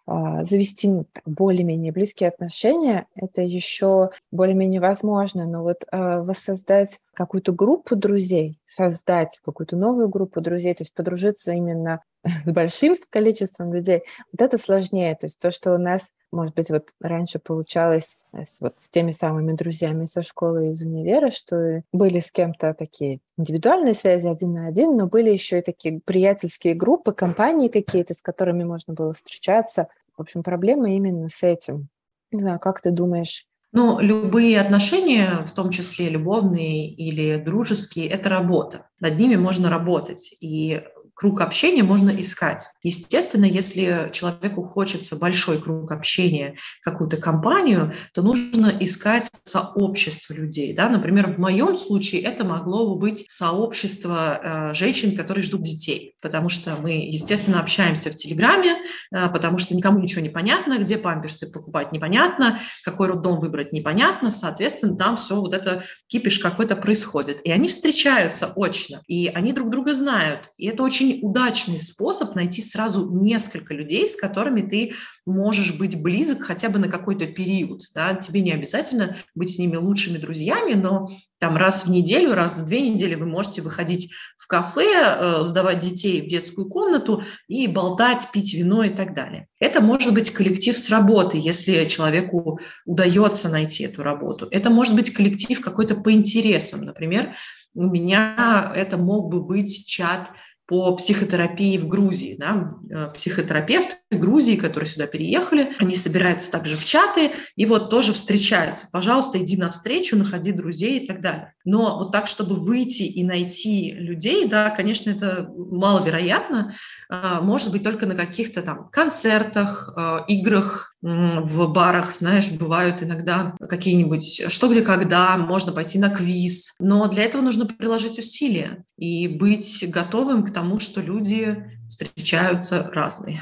а, 0.06 0.44
завести 0.44 0.88
ну, 0.88 1.06
более-менее 1.26 1.92
близкие 1.92 2.28
отношения, 2.30 3.06
это 3.14 3.42
еще 3.42 4.10
более-менее 4.30 4.80
возможно, 4.80 5.44
но 5.46 5.62
вот 5.62 5.84
а, 5.92 6.22
воссоздать 6.22 6.98
какую-то 7.14 7.52
группу 7.52 7.96
друзей, 7.96 8.58
создать 8.66 9.38
какую-то 9.44 9.76
новую 9.76 10.08
группу 10.08 10.40
друзей, 10.40 10.74
то 10.74 10.82
есть 10.82 10.94
подружиться 10.94 11.52
именно 11.52 12.02
с 12.46 12.50
большим 12.50 12.94
количеством 13.10 13.72
людей, 13.72 14.02
вот 14.32 14.40
это 14.40 14.58
сложнее. 14.58 15.14
То 15.14 15.26
есть 15.26 15.40
то, 15.40 15.50
что 15.50 15.74
у 15.74 15.78
нас, 15.78 16.12
может 16.30 16.54
быть, 16.54 16.70
вот 16.70 16.90
раньше 17.00 17.38
получалось 17.38 18.18
э, 18.32 18.44
с, 18.44 18.60
вот 18.60 18.78
с 18.78 18.88
теми 18.90 19.10
самыми 19.10 19.52
друзьями 19.52 20.06
со 20.06 20.22
школы 20.22 20.70
из 20.70 20.82
универа, 20.82 21.30
что 21.30 21.82
были 21.92 22.20
с 22.20 22.30
кем-то 22.30 22.74
такие 22.74 23.20
индивидуальные 23.36 23.94
связи 23.94 24.26
один 24.26 24.52
на 24.54 24.66
один, 24.66 24.96
но 24.96 25.06
были 25.06 25.30
еще 25.30 25.58
и 25.58 25.62
такие 25.62 26.00
приятельские 26.04 26.74
группы, 26.74 27.12
компании 27.12 27.68
какие-то, 27.68 28.14
с 28.14 28.22
которыми 28.22 28.64
можно 28.64 28.94
было 28.94 29.12
встречаться. 29.12 29.88
В 30.16 30.22
общем, 30.22 30.42
проблема 30.42 30.90
именно 30.90 31.28
с 31.28 31.42
этим. 31.42 31.88
Не 32.30 32.40
знаю, 32.40 32.58
как 32.58 32.80
ты 32.80 32.90
думаешь, 32.90 33.46
ну, 33.72 34.00
любые 34.00 34.60
отношения, 34.60 35.44
в 35.46 35.52
том 35.52 35.70
числе 35.70 36.10
любовные 36.10 36.90
или 36.90 37.36
дружеские, 37.36 38.06
это 38.08 38.28
работа. 38.28 38.88
Над 39.00 39.18
ними 39.18 39.36
можно 39.36 39.70
работать. 39.70 40.34
И 40.40 40.82
круг 41.14 41.40
общения 41.40 41.82
можно 41.82 42.10
искать. 42.10 42.68
Естественно, 42.82 43.44
если 43.44 44.10
человеку 44.12 44.62
хочется 44.62 45.16
большой 45.16 45.60
круг 45.60 45.90
общения, 45.92 46.56
какую-то 46.82 47.16
компанию, 47.16 47.94
то 48.14 48.22
нужно 48.22 48.72
искать 48.80 49.30
сообщество 49.44 50.34
людей. 50.34 50.74
Да? 50.74 50.88
Например, 50.88 51.30
в 51.30 51.38
моем 51.38 51.76
случае 51.76 52.22
это 52.22 52.44
могло 52.44 52.94
бы 52.94 52.98
быть 52.98 53.24
сообщество 53.28 54.40
э, 54.42 54.74
женщин, 54.74 55.16
которые 55.16 55.44
ждут 55.44 55.62
детей, 55.62 56.16
потому 56.20 56.48
что 56.48 56.76
мы, 56.80 56.92
естественно, 56.92 57.60
общаемся 57.60 58.10
в 58.10 58.14
Телеграме, 58.14 58.76
э, 59.14 59.28
потому 59.28 59.58
что 59.58 59.76
никому 59.76 60.00
ничего 60.00 60.22
не 60.22 60.30
понятно, 60.30 60.78
где 60.78 60.96
памперсы 60.96 61.50
покупать 61.52 61.92
непонятно, 61.92 62.58
какой 62.84 63.08
роддом 63.08 63.38
выбрать 63.38 63.72
непонятно, 63.72 64.30
соответственно, 64.30 64.96
там 64.96 65.16
все 65.16 65.36
вот 65.36 65.52
это 65.54 65.84
кипиш 66.08 66.38
какой-то 66.38 66.76
происходит. 66.76 67.40
И 67.44 67.50
они 67.50 67.68
встречаются 67.68 68.52
очно, 68.56 69.02
и 69.06 69.28
они 69.28 69.52
друг 69.52 69.70
друга 69.70 69.94
знают, 69.94 70.48
и 70.56 70.66
это 70.66 70.82
очень 70.82 71.01
очень 71.02 71.20
удачный 71.22 71.78
способ 71.78 72.34
найти 72.34 72.62
сразу 72.62 73.10
несколько 73.10 73.74
людей, 73.74 74.06
с 74.06 74.16
которыми 74.16 74.62
ты 74.62 74.92
можешь 75.26 75.74
быть 75.74 76.00
близок 76.00 76.42
хотя 76.42 76.68
бы 76.68 76.78
на 76.78 76.88
какой-то 76.88 77.26
период. 77.26 77.82
Да? 77.94 78.14
Тебе 78.14 78.40
не 78.40 78.52
обязательно 78.52 79.16
быть 79.34 79.54
с 79.54 79.58
ними 79.58 79.76
лучшими 79.76 80.18
друзьями, 80.18 80.74
но 80.74 81.08
там 81.38 81.56
раз 81.56 81.86
в 81.86 81.90
неделю, 81.90 82.34
раз 82.34 82.58
в 82.58 82.66
две 82.66 82.88
недели 82.88 83.14
вы 83.14 83.26
можете 83.26 83.62
выходить 83.62 84.12
в 84.36 84.46
кафе, 84.46 84.92
э, 84.94 85.42
сдавать 85.42 85.80
детей 85.80 86.22
в 86.22 86.26
детскую 86.26 86.68
комнату 86.68 87.22
и 87.48 87.66
болтать, 87.66 88.28
пить 88.32 88.54
вино 88.54 88.84
и 88.84 88.90
так 88.90 89.14
далее. 89.14 89.48
Это 89.58 89.80
может 89.80 90.14
быть 90.14 90.30
коллектив 90.30 90.76
с 90.76 90.90
работы, 90.90 91.38
если 91.40 91.84
человеку 91.86 92.60
удается 92.84 93.48
найти 93.48 93.84
эту 93.84 94.02
работу. 94.02 94.48
Это 94.50 94.70
может 94.70 94.94
быть 94.94 95.10
коллектив 95.12 95.60
какой-то 95.60 95.96
по 95.96 96.12
интересам. 96.12 96.82
Например, 96.82 97.34
у 97.74 97.84
меня 97.84 98.72
это 98.74 98.98
мог 98.98 99.30
бы 99.30 99.42
быть 99.42 99.86
чат 99.86 100.30
по 100.72 100.96
психотерапии 100.96 101.76
в 101.76 101.86
Грузии. 101.86 102.34
Да? 102.38 102.78
Э, 102.88 103.10
психотерапевты 103.14 103.96
Грузии, 104.10 104.56
которые 104.56 104.88
сюда 104.88 105.06
переехали, 105.06 105.76
они 105.78 105.94
собираются 105.94 106.50
также 106.50 106.76
в 106.76 106.84
чаты 106.86 107.32
и 107.56 107.66
вот 107.66 107.90
тоже 107.90 108.14
встречаются. 108.14 108.88
Пожалуйста, 108.90 109.38
иди 109.38 109.58
навстречу, 109.58 110.16
находи 110.16 110.50
друзей 110.50 111.00
и 111.00 111.06
так 111.06 111.20
далее. 111.20 111.52
Но 111.66 111.98
вот 111.98 112.10
так, 112.10 112.26
чтобы 112.26 112.56
выйти 112.56 113.02
и 113.02 113.22
найти 113.22 113.92
людей, 113.92 114.48
да, 114.48 114.70
конечно, 114.70 115.10
это 115.10 115.46
маловероятно. 115.54 116.74
А, 117.10 117.42
может 117.42 117.70
быть, 117.70 117.82
только 117.82 118.06
на 118.06 118.14
каких-то 118.14 118.62
там 118.62 118.88
концертах, 118.90 119.92
а, 119.94 120.24
играх, 120.26 120.91
в 121.02 121.66
барах, 121.72 122.12
знаешь, 122.12 122.50
бывают 122.52 123.02
иногда 123.02 123.54
какие-нибудь 123.68 124.44
«что, 124.48 124.68
где, 124.68 124.82
когда», 124.82 125.36
можно 125.36 125.72
пойти 125.72 125.98
на 125.98 126.10
квиз. 126.10 126.74
Но 126.78 127.08
для 127.08 127.24
этого 127.24 127.42
нужно 127.42 127.66
приложить 127.66 128.18
усилия 128.18 128.84
и 128.96 129.26
быть 129.26 129.84
готовым 129.88 130.44
к 130.46 130.52
тому, 130.52 130.78
что 130.78 131.00
люди 131.00 131.66
встречаются 131.88 132.88
разные. 132.92 133.40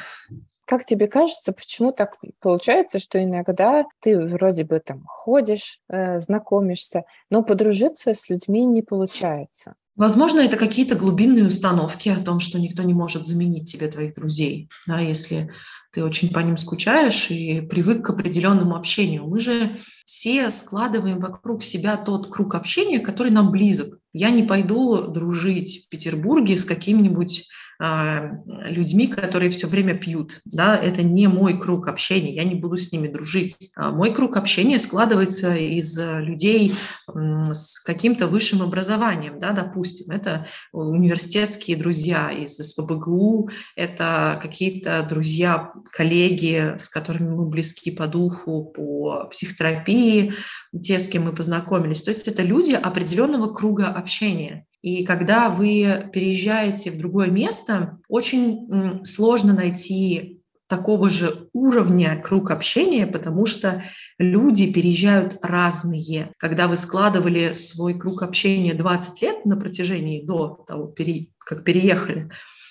Как 0.67 0.85
тебе 0.85 1.09
кажется, 1.09 1.53
почему 1.53 1.93
так 1.93 2.15
получается, 2.41 3.01
что 3.01 3.23
иногда 3.23 3.85
ты 4.01 4.19
вроде 4.19 4.65
бы 4.65 4.79
там 4.79 5.03
ходишь, 5.05 5.81
э, 5.89 6.21
знакомишься, 6.21 7.03
но 7.29 7.43
подружиться 7.43 8.15
с 8.15 8.31
людьми 8.31 8.65
не 8.65 8.81
получается? 8.81 9.75
Возможно, 9.97 10.41
это 10.41 10.57
какие-то 10.57 10.95
глубинные 10.95 11.45
установки 11.45 12.09
о 12.09 12.23
том, 12.23 12.41
что 12.41 12.59
никто 12.61 12.85
не 12.85 12.95
может 12.95 13.27
заменить 13.27 13.71
тебе 13.71 13.89
твоих 13.89 14.15
друзей, 14.15 14.71
да, 14.87 15.01
если 15.01 15.51
ты 15.93 16.05
очень 16.05 16.33
по 16.33 16.39
ним 16.39 16.57
скучаешь 16.57 17.31
и 17.31 17.61
привык 17.61 18.07
к 18.07 18.11
определенному 18.11 18.77
общению. 18.77 19.27
Мы 19.27 19.41
же 19.41 19.77
все 20.05 20.51
складываем 20.51 21.19
вокруг 21.19 21.63
себя 21.63 21.97
тот 21.97 22.31
круг 22.31 22.55
общения, 22.55 23.01
который 23.01 23.33
нам 23.33 23.51
близок. 23.51 23.99
Я 24.13 24.31
не 24.31 24.43
пойду 24.43 25.09
дружить 25.09 25.87
в 25.87 25.89
Петербурге 25.89 26.57
с 26.57 26.65
какими-нибудь 26.65 27.49
людьми, 27.81 29.07
которые 29.07 29.51
все 29.51 29.67
время 29.67 29.95
пьют. 29.95 30.41
Да? 30.45 30.77
Это 30.77 31.03
не 31.03 31.29
мой 31.29 31.59
круг 31.59 31.89
общения, 31.89 32.35
я 32.35 32.45
не 32.45 32.55
буду 32.55 32.77
с 32.77 32.93
ними 32.93 33.09
дружить. 33.09 33.57
А 33.75 33.91
мой 33.91 34.13
круг 34.13 34.37
общения 34.37 34.79
складывается 34.79 35.55
из 35.55 35.99
людей 35.99 36.75
с 37.09 37.83
каким-то 37.83 38.27
высшим 38.27 38.61
образованием, 38.61 39.39
да, 39.39 39.53
допустим. 39.53 40.15
Это 40.15 40.47
университетские 40.73 41.77
друзья 41.79 42.31
из 42.31 42.57
СПБГУ, 42.57 43.49
это 43.77 44.39
какие-то 44.43 45.07
друзья, 45.09 45.73
коллеги, 45.91 46.75
с 46.79 46.91
которыми 46.91 47.31
мы 47.31 47.49
близки 47.49 47.91
по 47.91 48.07
духу, 48.07 48.65
по 48.65 49.25
психотерапии, 49.31 50.35
те, 50.83 50.99
с 50.99 51.09
кем 51.09 51.25
мы 51.25 51.33
познакомились. 51.35 52.03
То 52.03 52.11
есть 52.11 52.29
это 52.29 52.43
люди 52.43 52.75
определенного 52.75 53.53
круга 53.53 53.89
общения. 53.89 54.67
И 54.83 55.05
когда 55.05 55.49
вы 55.51 56.11
переезжаете 56.13 56.91
в 56.91 56.99
другое 56.99 57.29
место, 57.29 57.70
часто 57.71 57.99
очень 58.09 59.01
сложно 59.05 59.55
найти 59.55 60.43
такого 60.69 61.11
же 61.11 61.49
уровня 61.53 62.21
круг 62.23 62.51
общения, 62.53 63.07
потому 63.07 63.45
что 63.45 63.83
люди 64.19 64.73
переезжают 64.73 65.39
разные. 65.43 66.33
Когда 66.39 66.69
вы 66.69 66.77
складывали 66.77 67.55
свой 67.55 67.95
круг 67.95 68.23
общения 68.23 68.75
20 68.75 69.23
лет 69.23 69.47
на 69.47 69.57
протяжении 69.57 70.25
до 70.25 70.65
того, 70.67 70.95
как 71.39 71.65
переехали, 71.65 72.31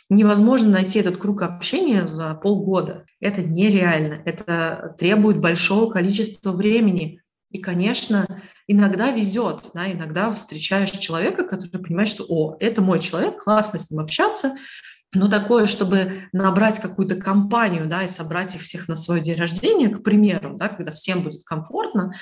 невозможно 0.09 0.69
найти 0.69 0.99
этот 0.99 1.17
круг 1.17 1.41
общения 1.41 2.07
за 2.07 2.33
полгода. 2.35 3.05
Это 3.19 3.41
нереально. 3.41 4.21
Это 4.25 4.95
требует 4.97 5.39
большого 5.39 5.91
количества 5.91 6.51
времени. 6.53 7.21
И, 7.51 7.57
конечно, 7.57 8.43
иногда 8.67 9.11
везет, 9.11 9.71
да, 9.73 9.91
иногда 9.91 10.31
встречаешь 10.31 10.91
человека, 10.91 11.43
который 11.43 11.81
понимает, 11.81 12.07
что, 12.07 12.23
о, 12.29 12.55
это 12.59 12.81
мой 12.81 12.99
человек, 12.99 13.43
классно 13.43 13.79
с 13.79 13.89
ним 13.89 13.99
общаться, 13.99 14.55
но 15.13 15.27
такое, 15.27 15.65
чтобы 15.65 16.13
набрать 16.33 16.79
какую-то 16.79 17.15
компанию, 17.15 17.87
да, 17.87 18.03
и 18.03 18.07
собрать 18.07 18.55
их 18.55 18.61
всех 18.61 18.87
на 18.87 18.95
свой 18.95 19.21
день 19.21 19.37
рождения, 19.37 19.89
к 19.89 20.03
примеру, 20.03 20.55
да, 20.55 20.69
когда 20.69 20.91
всем 20.91 21.21
будет 21.21 21.43
комфортно, 21.43 22.13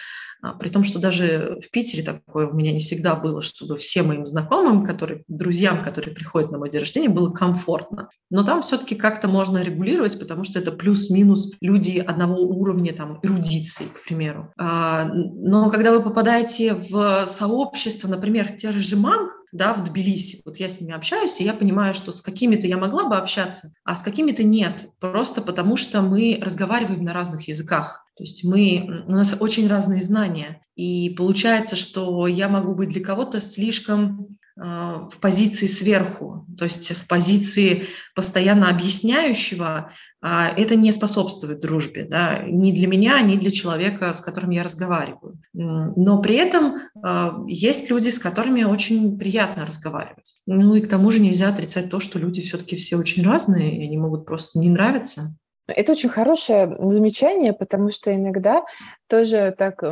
а, 0.42 0.54
при 0.54 0.70
том, 0.70 0.84
что 0.84 1.00
даже 1.00 1.60
в 1.62 1.70
Питере 1.72 2.04
такое 2.04 2.48
у 2.48 2.54
меня 2.54 2.72
не 2.72 2.80
всегда 2.80 3.16
было, 3.16 3.42
чтобы 3.42 3.78
всем 3.78 4.08
моим 4.08 4.26
знакомым, 4.26 4.86
которые, 4.86 5.24
друзьям, 5.28 5.84
которые 5.84 6.14
приходят 6.14 6.52
на 6.52 6.60
мой 6.60 6.70
день 6.70 6.82
рождения, 6.82 7.10
было 7.10 7.32
комфортно. 7.32 8.10
Но 8.30 8.44
там 8.44 8.62
все-таки 8.62 8.96
как-то 8.96 9.28
можно 9.28 9.62
регулировать, 9.62 10.20
потому 10.20 10.44
что 10.44 10.60
это 10.60 10.72
плюс-минус 10.72 11.56
люди 11.60 11.98
одного 11.98 12.38
уровня 12.42 12.94
там 12.94 13.20
эрудиции, 13.24 13.86
к 13.86 14.06
примеру. 14.06 14.54
А, 14.58 15.06
но 15.06 15.70
когда 15.70 15.92
вы 15.92 16.02
попадаете 16.02 16.74
в 16.74 17.26
сообщество, 17.26 18.08
например, 18.08 18.52
тех 18.52 18.74
же 18.74 18.96
мам, 18.96 19.32
да, 19.52 19.74
в 19.74 19.84
Тбилиси. 19.84 20.42
Вот 20.46 20.58
я 20.58 20.70
с 20.70 20.82
ними 20.82 20.94
общаюсь, 20.94 21.40
и 21.40 21.44
я 21.44 21.54
понимаю, 21.54 21.94
что 21.94 22.12
с 22.12 22.22
какими-то 22.22 22.68
я 22.68 22.78
могла 22.78 23.06
бы 23.06 23.18
общаться, 23.18 23.74
а 23.84 23.96
с 23.96 24.02
какими-то 24.02 24.44
нет, 24.44 24.90
просто 25.00 25.42
потому 25.42 25.78
что 25.78 26.02
мы 26.02 26.38
разговариваем 26.42 27.04
на 27.04 27.14
разных 27.14 27.48
языках. 27.48 28.06
То 28.16 28.24
есть 28.24 28.44
мы, 28.44 29.04
у 29.08 29.12
нас 29.12 29.38
очень 29.40 29.68
разные 29.68 30.02
знания. 30.02 30.62
И 30.76 31.12
получается, 31.12 31.76
что 31.76 32.28
я 32.28 32.50
могу 32.50 32.74
быть 32.74 32.90
для 32.90 33.04
кого-то 33.04 33.42
слишком 33.42 34.38
в 34.58 35.20
позиции 35.22 35.68
сверху, 35.68 36.46
то 36.58 36.66
есть 36.66 36.92
в 36.92 37.08
позиции 37.08 37.86
постоянно 38.16 38.70
объясняющего, 38.70 39.92
а 40.20 40.50
это 40.50 40.76
не 40.76 40.92
способствует 40.92 41.60
дружбе, 41.60 42.06
да, 42.06 42.44
ни 42.44 42.72
для 42.72 42.88
меня, 42.88 43.22
ни 43.22 43.36
для 43.36 43.52
человека, 43.52 44.12
с 44.12 44.20
которым 44.20 44.50
я 44.50 44.64
разговариваю. 44.64 45.40
Но 45.54 46.20
при 46.22 46.36
этом 46.36 46.80
а, 47.04 47.36
есть 47.46 47.90
люди, 47.92 48.10
с 48.10 48.18
которыми 48.18 48.64
очень 48.64 49.20
приятно 49.20 49.66
разговаривать. 49.66 50.42
Ну 50.48 50.74
и 50.74 50.82
к 50.82 50.90
тому 50.90 51.12
же 51.12 51.20
нельзя 51.20 51.50
отрицать 51.50 51.92
то, 51.92 52.00
что 52.00 52.18
люди 52.18 52.42
все-таки 52.42 52.76
все 52.76 52.96
очень 52.96 53.24
разные, 53.24 53.78
и 53.78 53.86
они 53.86 53.98
могут 53.98 54.26
просто 54.26 54.58
не 54.58 54.70
нравиться. 54.70 55.38
Это 55.68 55.92
очень 55.92 56.10
хорошее 56.10 56.76
замечание, 56.80 57.54
потому 57.54 57.90
что 57.90 58.14
иногда 58.14 58.64
тоже 59.08 59.54
так 59.56 59.84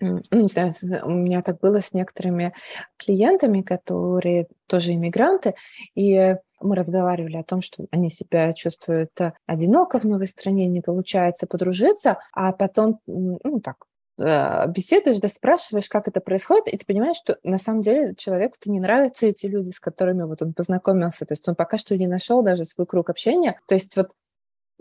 ну, 0.00 0.20
не 0.30 0.48
знаю, 0.48 0.72
у 1.04 1.10
меня 1.10 1.42
так 1.42 1.60
было 1.60 1.80
с 1.80 1.92
некоторыми 1.92 2.52
клиентами, 2.96 3.62
которые 3.62 4.46
тоже 4.66 4.92
иммигранты, 4.92 5.54
и 5.94 6.36
мы 6.60 6.76
разговаривали 6.76 7.36
о 7.36 7.44
том, 7.44 7.60
что 7.60 7.86
они 7.90 8.10
себя 8.10 8.52
чувствуют 8.52 9.10
э, 9.20 9.32
одиноко 9.46 9.98
в 9.98 10.04
новой 10.04 10.26
стране, 10.26 10.66
не 10.66 10.80
получается 10.80 11.46
подружиться, 11.46 12.18
а 12.32 12.52
потом, 12.52 13.00
ну 13.06 13.60
так, 13.62 13.76
э, 14.20 14.66
беседуешь, 14.68 15.20
да 15.20 15.28
спрашиваешь, 15.28 15.88
как 15.88 16.08
это 16.08 16.20
происходит, 16.20 16.68
и 16.68 16.78
ты 16.78 16.86
понимаешь, 16.86 17.16
что 17.16 17.38
на 17.42 17.58
самом 17.58 17.82
деле 17.82 18.14
человеку-то 18.16 18.70
не 18.70 18.80
нравятся 18.80 19.26
эти 19.26 19.46
люди, 19.46 19.70
с 19.70 19.80
которыми 19.80 20.22
вот 20.22 20.42
он 20.42 20.54
познакомился, 20.54 21.26
то 21.26 21.32
есть 21.32 21.46
он 21.48 21.54
пока 21.54 21.78
что 21.78 21.96
не 21.96 22.06
нашел 22.06 22.42
даже 22.42 22.64
свой 22.64 22.86
круг 22.86 23.10
общения, 23.10 23.60
то 23.66 23.74
есть 23.74 23.96
вот 23.96 24.10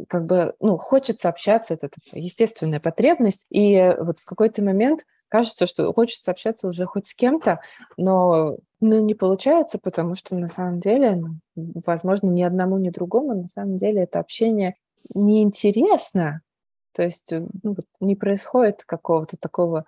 как 0.07 0.25
бы, 0.25 0.53
ну, 0.59 0.77
хочется 0.77 1.29
общаться, 1.29 1.73
это 1.73 1.89
естественная 2.13 2.79
потребность, 2.79 3.45
и 3.49 3.95
вот 3.99 4.19
в 4.19 4.25
какой-то 4.25 4.63
момент 4.63 5.05
кажется, 5.29 5.65
что 5.65 5.91
хочется 5.93 6.31
общаться 6.31 6.67
уже 6.67 6.85
хоть 6.85 7.07
с 7.07 7.15
кем-то, 7.15 7.59
но 7.97 8.57
ну, 8.79 9.01
не 9.01 9.15
получается, 9.15 9.79
потому 9.79 10.15
что 10.15 10.35
на 10.35 10.47
самом 10.47 10.79
деле, 10.79 11.15
ну, 11.15 11.39
возможно, 11.85 12.29
ни 12.29 12.43
одному, 12.43 12.77
ни 12.77 12.89
другому, 12.89 13.33
на 13.33 13.47
самом 13.47 13.77
деле 13.77 14.03
это 14.03 14.19
общение 14.19 14.75
неинтересно, 15.13 16.41
то 16.93 17.03
есть 17.03 17.31
э, 17.31 17.45
ну, 17.63 17.73
вот 17.75 17.85
не 17.99 18.15
происходит 18.15 18.83
какого-то 18.85 19.37
такого 19.37 19.85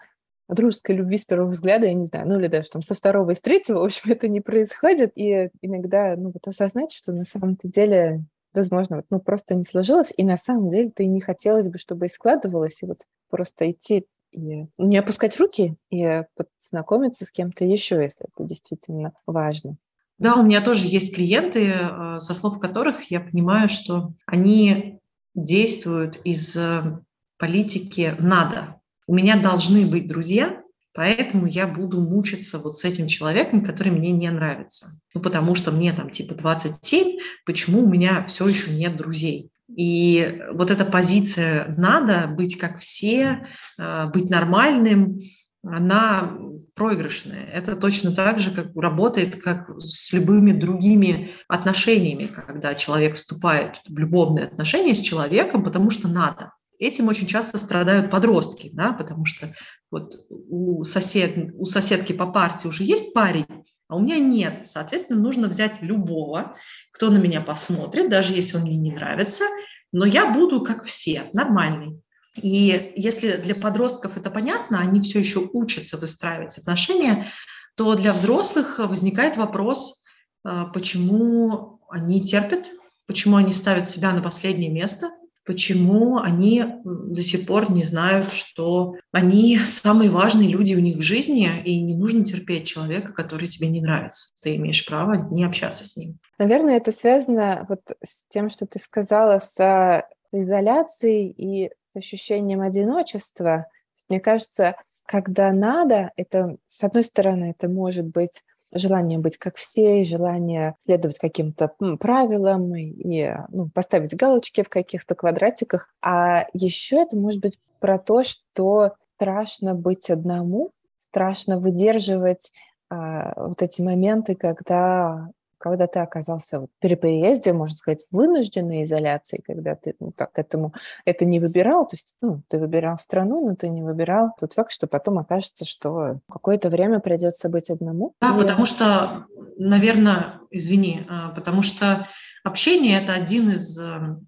дружеской 0.47 0.95
любви 0.95 1.17
с 1.17 1.25
первого 1.25 1.49
взгляда, 1.49 1.87
я 1.87 1.93
не 1.93 2.05
знаю, 2.05 2.27
ну 2.27 2.39
или 2.39 2.47
даже 2.47 2.69
там 2.69 2.81
со 2.81 2.93
второго 2.95 3.31
и 3.31 3.35
с 3.35 3.41
третьего, 3.41 3.79
в 3.79 3.83
общем, 3.83 4.11
это 4.11 4.27
не 4.27 4.41
происходит, 4.41 5.11
и 5.15 5.49
иногда, 5.61 6.15
ну 6.15 6.31
вот 6.31 6.47
осознать, 6.47 6.91
что 6.91 7.11
на 7.11 7.25
самом-то 7.25 7.67
деле 7.67 8.23
возможно, 8.57 8.97
вот, 8.97 9.05
ну, 9.09 9.19
просто 9.19 9.55
не 9.55 9.63
сложилось, 9.63 10.13
и 10.15 10.23
на 10.23 10.37
самом 10.37 10.69
деле 10.69 10.91
ты 10.93 11.05
не 11.05 11.21
хотелось 11.21 11.69
бы, 11.69 11.77
чтобы 11.77 12.07
и 12.07 12.09
складывалось, 12.09 12.81
и 12.81 12.85
вот 12.85 13.05
просто 13.29 13.71
идти 13.71 14.05
и 14.31 14.67
не 14.77 14.97
опускать 14.97 15.39
руки 15.39 15.75
и 15.89 16.23
познакомиться 16.35 17.25
с 17.25 17.31
кем-то 17.31 17.65
еще, 17.65 17.95
если 17.95 18.27
это 18.27 18.47
действительно 18.47 19.13
важно. 19.25 19.77
Да, 20.19 20.35
у 20.35 20.43
меня 20.43 20.61
тоже 20.61 20.87
есть 20.87 21.15
клиенты, 21.15 21.69
э, 21.69 22.19
со 22.19 22.33
слов 22.33 22.59
которых 22.59 23.11
я 23.11 23.19
понимаю, 23.19 23.69
что 23.69 24.13
они 24.25 24.99
действуют 25.35 26.19
из 26.23 26.55
э, 26.57 26.99
политики 27.37 28.15
«надо». 28.19 28.81
У 29.05 29.13
меня 29.13 29.39
должны 29.39 29.85
быть 29.85 30.07
друзья, 30.07 30.61
Поэтому 30.97 31.45
я 31.45 31.67
буду 31.67 32.01
мучиться 32.01 32.57
вот 32.57 32.73
с 32.73 32.83
этим 32.83 33.05
человеком, 33.05 33.63
который 33.63 33.91
мне 33.91 34.09
не 34.09 34.31
нравится. 34.31 34.99
Ну, 35.13 35.21
потому 35.21 35.53
что 35.53 35.69
мне 35.69 35.93
там 35.93 36.09
типа 36.09 36.33
27, 36.33 37.19
почему 37.45 37.83
у 37.83 37.87
меня 37.87 38.25
все 38.25 38.47
еще 38.47 38.71
нет 38.71 38.97
друзей? 38.97 39.51
И 39.69 40.41
вот 40.53 40.71
эта 40.71 40.85
позиция 40.85 41.75
«надо 41.77 42.25
быть 42.27 42.57
как 42.57 42.79
все», 42.79 43.47
а, 43.77 44.07
быть 44.07 44.31
нормальным, 44.31 45.19
она 45.61 46.35
проигрышная. 46.73 47.45
Это 47.45 47.75
точно 47.75 48.11
так 48.11 48.39
же, 48.39 48.49
как 48.49 48.75
работает, 48.75 49.35
как 49.39 49.69
с 49.77 50.11
любыми 50.13 50.51
другими 50.51 51.29
отношениями, 51.47 52.25
когда 52.25 52.73
человек 52.73 53.17
вступает 53.17 53.81
в 53.87 53.99
любовные 53.99 54.45
отношения 54.45 54.95
с 54.95 55.01
человеком, 55.01 55.63
потому 55.63 55.91
что 55.91 56.07
надо. 56.07 56.53
Этим 56.79 57.07
очень 57.07 57.25
часто 57.25 57.57
страдают 57.57 58.11
подростки, 58.11 58.69
да, 58.71 58.93
потому 58.93 59.25
что 59.25 59.53
вот 59.89 60.15
у, 60.29 60.83
сосед, 60.83 61.51
у 61.55 61.65
соседки 61.65 62.13
по 62.13 62.27
партии 62.27 62.67
уже 62.67 62.83
есть 62.83 63.13
парень, 63.13 63.47
а 63.87 63.95
у 63.95 63.99
меня 63.99 64.19
нет. 64.19 64.67
Соответственно, 64.67 65.19
нужно 65.19 65.47
взять 65.47 65.81
любого, 65.81 66.55
кто 66.91 67.09
на 67.09 67.17
меня 67.17 67.41
посмотрит, 67.41 68.09
даже 68.09 68.33
если 68.33 68.57
он 68.57 68.63
мне 68.63 68.77
не 68.77 68.91
нравится, 68.91 69.45
но 69.91 70.05
я 70.05 70.31
буду 70.31 70.61
как 70.61 70.83
все, 70.83 71.23
нормальный. 71.33 71.99
И 72.35 72.93
если 72.95 73.37
для 73.37 73.55
подростков 73.55 74.15
это 74.15 74.29
понятно, 74.29 74.79
они 74.79 75.01
все 75.01 75.17
еще 75.17 75.49
учатся 75.51 75.97
выстраивать 75.97 76.59
отношения, 76.59 77.31
то 77.75 77.95
для 77.95 78.13
взрослых 78.13 78.77
возникает 78.77 79.37
вопрос, 79.37 80.03
а, 80.43 80.65
почему 80.65 81.79
они 81.89 82.23
терпят, 82.23 82.67
почему 83.07 83.37
они 83.37 83.53
ставят 83.53 83.89
себя 83.89 84.11
на 84.11 84.21
последнее 84.21 84.69
место– 84.69 85.09
почему 85.47 86.17
они 86.19 86.63
до 86.83 87.21
сих 87.21 87.47
пор 87.47 87.71
не 87.71 87.81
знают, 87.81 88.33
что 88.33 88.95
они 89.13 89.57
самые 89.57 90.11
важные 90.11 90.49
люди 90.49 90.75
у 90.75 90.79
них 90.79 90.97
в 90.97 91.01
жизни, 91.01 91.49
и 91.63 91.81
не 91.81 91.95
нужно 91.95 92.25
терпеть 92.25 92.67
человека, 92.67 93.13
который 93.13 93.47
тебе 93.47 93.69
не 93.69 93.81
нравится. 93.81 94.33
Ты 94.43 94.57
имеешь 94.57 94.85
право 94.85 95.13
не 95.31 95.45
общаться 95.45 95.85
с 95.85 95.95
ним. 95.95 96.19
Наверное, 96.37 96.77
это 96.77 96.91
связано 96.91 97.65
вот 97.69 97.79
с 98.03 98.25
тем, 98.27 98.49
что 98.49 98.67
ты 98.67 98.77
сказала, 98.77 99.39
с 99.39 100.05
изоляцией 100.33 101.29
и 101.29 101.71
с 101.93 101.95
ощущением 101.95 102.61
одиночества. 102.61 103.67
Мне 104.09 104.19
кажется, 104.19 104.75
когда 105.05 105.53
надо, 105.53 106.11
это, 106.17 106.57
с 106.67 106.83
одной 106.83 107.03
стороны, 107.03 107.55
это 107.57 107.69
может 107.69 108.05
быть 108.05 108.43
желание 108.73 109.19
быть 109.19 109.37
как 109.37 109.55
все, 109.55 110.03
желание 110.03 110.75
следовать 110.79 111.17
каким-то 111.17 111.71
правилам 111.99 112.75
и 112.75 113.31
ну, 113.49 113.69
поставить 113.69 114.15
галочки 114.15 114.63
в 114.63 114.69
каких-то 114.69 115.15
квадратиках. 115.15 115.89
А 116.01 116.45
еще 116.53 117.01
это 117.01 117.17
может 117.17 117.41
быть 117.41 117.57
про 117.79 117.97
то, 117.97 118.23
что 118.23 118.93
страшно 119.15 119.73
быть 119.73 120.09
одному, 120.09 120.71
страшно 120.97 121.59
выдерживать 121.59 122.51
а, 122.89 123.33
вот 123.35 123.61
эти 123.61 123.81
моменты, 123.81 124.35
когда 124.35 125.29
когда 125.57 125.87
ты 125.87 125.99
оказался 125.99 126.61
вот 126.61 126.69
при 126.79 126.95
переезде, 126.95 127.53
можно 127.53 127.75
сказать, 127.75 128.05
вынужденной 128.11 128.85
изоляции, 128.85 129.41
когда 129.45 129.75
ты 129.75 129.95
ну, 129.99 130.11
так 130.11 130.31
к 130.31 130.39
этому 130.39 130.73
это 131.05 131.25
не 131.25 131.39
выбирал, 131.39 131.85
то 131.85 131.95
есть 131.95 132.15
ну, 132.21 132.41
ты 132.47 132.59
выбирал 132.59 132.97
страну, 132.97 133.45
но 133.47 133.55
ты 133.55 133.69
не 133.69 133.83
выбирал 133.83 134.31
тот 134.39 134.53
факт, 134.53 134.71
что 134.71 134.87
потом 134.87 135.19
окажется, 135.19 135.65
что 135.65 136.19
какое-то 136.29 136.69
время 136.69 136.99
придется 136.99 137.49
быть 137.49 137.69
одному. 137.69 138.13
Да, 138.21 138.35
и... 138.35 138.39
потому 138.39 138.65
что, 138.65 139.25
наверное, 139.57 140.39
извини, 140.51 141.05
а, 141.09 141.29
потому 141.29 141.61
что 141.61 142.07
общение– 142.43 143.01
это 143.01 143.13
один 143.13 143.51
из 143.51 143.79
эм, 143.79 144.27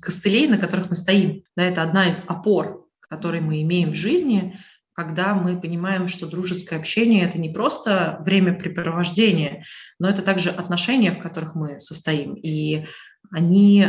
костылей, 0.00 0.48
на 0.48 0.58
которых 0.58 0.90
мы 0.90 0.96
стоим. 0.96 1.42
Да, 1.56 1.62
это 1.62 1.82
одна 1.82 2.08
из 2.08 2.24
опор, 2.28 2.86
которые 3.00 3.42
мы 3.42 3.62
имеем 3.62 3.90
в 3.90 3.94
жизни, 3.94 4.58
когда 5.00 5.34
мы 5.34 5.58
понимаем, 5.58 6.08
что 6.08 6.26
дружеское 6.26 6.76
общение– 6.76 7.24
это 7.26 7.40
не 7.40 7.48
просто 7.48 8.18
времяпрепровождение, 8.20 9.64
но 9.98 10.10
это 10.10 10.20
также 10.20 10.50
отношения, 10.50 11.10
в 11.10 11.18
которых 11.18 11.54
мы 11.54 11.80
состоим. 11.80 12.34
И 12.34 12.84
они 13.30 13.86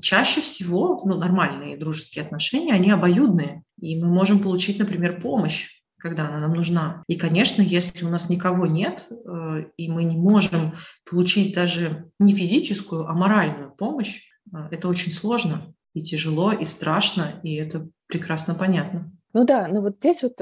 чаще 0.00 0.40
всего, 0.40 1.02
ну, 1.04 1.18
нормальные 1.18 1.76
дружеские 1.76 2.24
отношения, 2.24 2.72
они 2.72 2.90
обоюдные. 2.90 3.64
И 3.78 4.00
мы 4.00 4.08
можем 4.08 4.38
получить, 4.38 4.78
например, 4.78 5.20
помощь 5.20 5.68
когда 5.98 6.28
она 6.28 6.38
нам 6.38 6.52
нужна. 6.52 7.02
И, 7.06 7.16
конечно, 7.16 7.62
если 7.62 8.04
у 8.04 8.10
нас 8.10 8.28
никого 8.28 8.66
нет, 8.66 9.08
э, 9.08 9.64
и 9.78 9.88
мы 9.90 10.04
не 10.04 10.18
можем 10.18 10.74
получить 11.08 11.54
даже 11.54 12.10
не 12.18 12.36
физическую, 12.36 13.08
а 13.08 13.14
моральную 13.14 13.70
помощь, 13.70 14.20
э, 14.52 14.68
это 14.70 14.88
очень 14.88 15.10
сложно 15.10 15.72
и 15.94 16.02
тяжело, 16.02 16.52
и 16.52 16.66
страшно, 16.66 17.40
и 17.42 17.54
это 17.54 17.88
прекрасно 18.06 18.54
понятно. 18.54 19.10
Ну 19.34 19.44
да, 19.44 19.66
ну 19.66 19.80
вот 19.80 19.96
здесь 19.96 20.22
вот, 20.22 20.40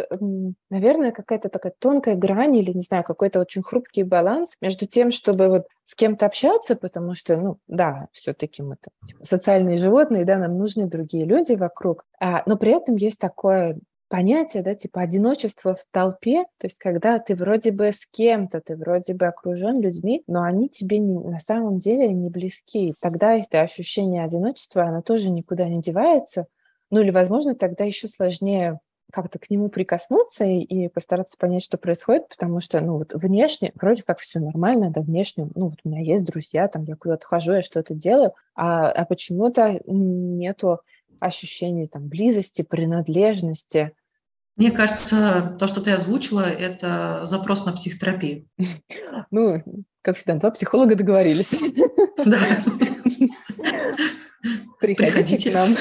наверное, 0.68 1.12
какая-то 1.12 1.48
такая 1.48 1.72
тонкая 1.78 2.14
грань 2.14 2.57
или, 2.57 2.72
не 2.72 2.83
знаю, 2.83 3.02
какой-то 3.05 3.40
очень 3.40 3.62
хрупкий 3.62 4.02
баланс 4.02 4.55
между 4.61 4.87
тем, 4.87 5.11
чтобы 5.11 5.48
вот 5.48 5.66
с 5.83 5.94
кем-то 5.94 6.26
общаться, 6.26 6.76
потому 6.76 7.14
что, 7.14 7.38
ну 7.38 7.57
да, 7.66 8.09
все-таки 8.12 8.62
мы 8.62 8.76
там, 8.76 8.92
типа, 9.07 9.24
социальные 9.24 9.78
животные, 9.78 10.26
да, 10.26 10.37
нам 10.37 10.59
нужны 10.59 10.87
другие 10.87 11.24
люди 11.24 11.55
вокруг, 11.55 12.05
а, 12.20 12.42
но 12.44 12.59
при 12.59 12.72
этом 12.72 12.96
есть 12.96 13.18
такое 13.18 13.78
понятие, 14.09 14.62
да, 14.62 14.74
типа 14.74 15.00
одиночество 15.00 15.72
в 15.72 15.85
толпе, 15.90 16.44
то 16.59 16.66
есть 16.66 16.76
когда 16.78 17.18
ты 17.18 17.35
вроде 17.35 17.70
бы 17.72 17.92
с 17.92 18.07
кем-то, 18.07 18.61
ты 18.61 18.76
вроде 18.76 19.14
бы 19.14 19.24
окружен 19.26 19.81
людьми, 19.81 20.22
но 20.26 20.42
они 20.42 20.68
тебе 20.68 20.98
не, 20.98 21.18
на 21.18 21.40
самом 21.40 21.78
деле 21.78 22.12
не 22.12 22.28
близки. 22.28 22.92
Тогда 23.00 23.33
это 23.33 23.62
ощущение 23.62 24.22
одиночества, 24.22 24.83
оно 24.83 25.00
тоже 25.00 25.31
никуда 25.31 25.66
не 25.66 25.81
девается. 25.81 26.44
Ну 26.92 27.00
или, 27.00 27.11
возможно, 27.11 27.55
тогда 27.55 27.85
еще 27.85 28.07
сложнее 28.07 28.78
как-то 29.11 29.38
к 29.38 29.50
нему 29.50 29.68
прикоснуться 29.68 30.44
и, 30.44 30.61
и 30.61 30.88
постараться 30.88 31.37
понять, 31.38 31.64
что 31.64 31.78
происходит, 31.78 32.28
потому 32.28 32.61
что, 32.61 32.81
ну, 32.81 32.98
вот 32.98 33.12
внешне 33.14 33.72
вроде 33.74 34.02
как 34.02 34.18
все 34.18 34.40
нормально, 34.40 34.90
да, 34.90 35.00
внешне, 35.00 35.48
ну, 35.55 35.64
вот 35.64 35.78
у 35.83 35.88
меня 35.88 36.02
есть 36.02 36.24
друзья, 36.24 36.68
там, 36.68 36.85
я 36.85 36.94
куда-то 36.94 37.26
хожу, 37.26 37.55
я 37.55 37.62
что-то 37.62 37.94
делаю, 37.94 38.35
а, 38.55 38.90
а 38.90 39.05
почему-то 39.07 39.81
нету 39.87 40.81
ощущения 41.18 41.88
там 41.88 42.09
близости, 42.09 42.62
принадлежности, 42.62 43.92
мне 44.57 44.70
кажется, 44.70 45.57
то, 45.59 45.66
что 45.66 45.81
ты 45.81 45.92
озвучила, 45.92 46.42
это 46.42 47.22
запрос 47.24 47.64
на 47.64 47.72
психотерапию. 47.72 48.46
Ну, 49.31 49.62
как 50.02 50.16
всегда, 50.16 50.35
два 50.35 50.50
психолога 50.50 50.94
договорились. 50.94 51.55
Да. 52.24 52.38
Приходите 54.81 55.50
к 55.50 55.55
нам. 55.55 55.76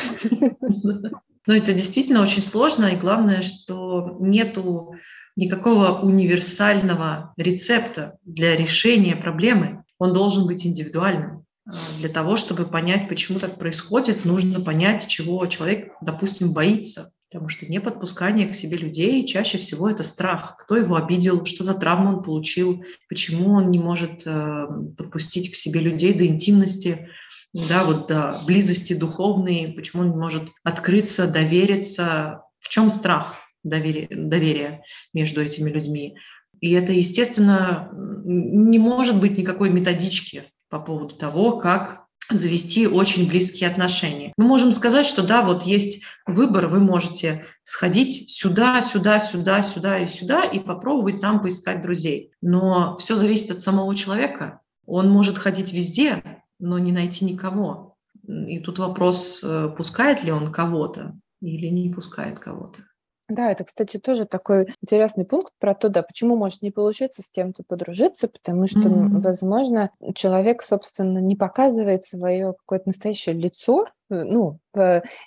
Но 1.47 1.55
это 1.55 1.73
действительно 1.73 2.21
очень 2.21 2.41
сложно, 2.41 2.85
и 2.85 2.97
главное, 2.97 3.41
что 3.41 4.17
нету 4.19 4.95
никакого 5.35 5.99
универсального 6.01 7.33
рецепта 7.37 8.17
для 8.23 8.55
решения 8.55 9.15
проблемы. 9.15 9.83
Он 9.97 10.13
должен 10.13 10.45
быть 10.45 10.65
индивидуальным. 10.65 11.45
А, 11.65 11.73
для 11.99 12.09
того, 12.09 12.37
чтобы 12.37 12.65
понять, 12.65 13.07
почему 13.07 13.39
так 13.39 13.57
происходит, 13.57 14.25
нужно 14.25 14.61
понять, 14.61 15.07
чего 15.07 15.45
человек, 15.47 15.93
допустим, 16.01 16.53
боится. 16.53 17.11
Потому 17.31 17.47
что 17.47 17.65
не 17.65 17.79
подпускание 17.79 18.45
к 18.49 18.55
себе 18.55 18.75
людей 18.75 19.25
чаще 19.25 19.57
всего 19.57 19.89
это 19.89 20.03
страх. 20.03 20.57
Кто 20.57 20.75
его 20.75 20.97
обидел, 20.97 21.45
что 21.45 21.63
за 21.63 21.73
травму 21.73 22.17
он 22.17 22.23
получил, 22.23 22.83
почему 23.07 23.53
он 23.53 23.71
не 23.71 23.79
может 23.79 24.23
э, 24.25 24.67
подпустить 24.97 25.49
к 25.49 25.55
себе 25.55 25.79
людей 25.79 26.13
до 26.13 26.27
интимности, 26.27 27.07
да, 27.53 27.85
вот 27.85 28.07
до 28.07 28.37
близости 28.45 28.93
духовной, 28.93 29.71
почему 29.73 30.01
он 30.01 30.09
не 30.11 30.17
может 30.17 30.49
открыться, 30.63 31.31
довериться. 31.31 32.41
В 32.59 32.67
чем 32.67 32.91
страх 32.91 33.37
доверия, 33.63 34.07
доверия 34.09 34.83
между 35.13 35.41
этими 35.41 35.69
людьми? 35.69 36.17
И 36.59 36.73
это, 36.73 36.91
естественно, 36.91 37.89
не 38.25 38.77
может 38.77 39.21
быть 39.21 39.37
никакой 39.37 39.69
методички 39.69 40.43
по 40.69 40.79
поводу 40.79 41.15
того, 41.15 41.57
как 41.57 42.00
завести 42.37 42.87
очень 42.87 43.27
близкие 43.27 43.69
отношения. 43.69 44.33
Мы 44.37 44.45
можем 44.45 44.71
сказать, 44.71 45.05
что 45.05 45.25
да, 45.25 45.41
вот 45.41 45.63
есть 45.63 46.03
выбор, 46.25 46.67
вы 46.67 46.79
можете 46.79 47.45
сходить 47.63 48.29
сюда, 48.29 48.81
сюда, 48.81 49.19
сюда, 49.19 49.63
сюда 49.63 49.99
и 49.99 50.07
сюда 50.07 50.43
и 50.43 50.59
попробовать 50.59 51.19
там 51.19 51.41
поискать 51.41 51.81
друзей. 51.81 52.31
Но 52.41 52.95
все 52.97 53.15
зависит 53.15 53.51
от 53.51 53.59
самого 53.59 53.95
человека. 53.95 54.61
Он 54.85 55.09
может 55.09 55.37
ходить 55.37 55.73
везде, 55.73 56.23
но 56.59 56.79
не 56.79 56.91
найти 56.91 57.25
никого. 57.25 57.97
И 58.27 58.59
тут 58.59 58.79
вопрос, 58.79 59.43
э, 59.43 59.69
пускает 59.75 60.23
ли 60.23 60.31
он 60.31 60.51
кого-то 60.51 61.15
или 61.41 61.67
не 61.67 61.89
пускает 61.89 62.39
кого-то. 62.39 62.83
Да, 63.31 63.49
это, 63.49 63.63
кстати, 63.63 63.97
тоже 63.97 64.25
такой 64.25 64.67
интересный 64.81 65.23
пункт 65.23 65.53
про 65.57 65.73
то, 65.73 65.87
да, 65.87 66.03
почему 66.03 66.35
может 66.35 66.61
не 66.61 66.69
получиться 66.69 67.21
с 67.21 67.29
кем-то 67.29 67.63
подружиться, 67.65 68.27
потому 68.27 68.67
что, 68.67 68.89
mm-hmm. 68.89 69.21
возможно, 69.21 69.89
человек, 70.15 70.61
собственно, 70.61 71.19
не 71.19 71.37
показывает 71.37 72.03
свое 72.03 72.53
какое-то 72.59 72.89
настоящее 72.89 73.35
лицо, 73.35 73.85
э, 74.09 74.23
ну, 74.25 74.59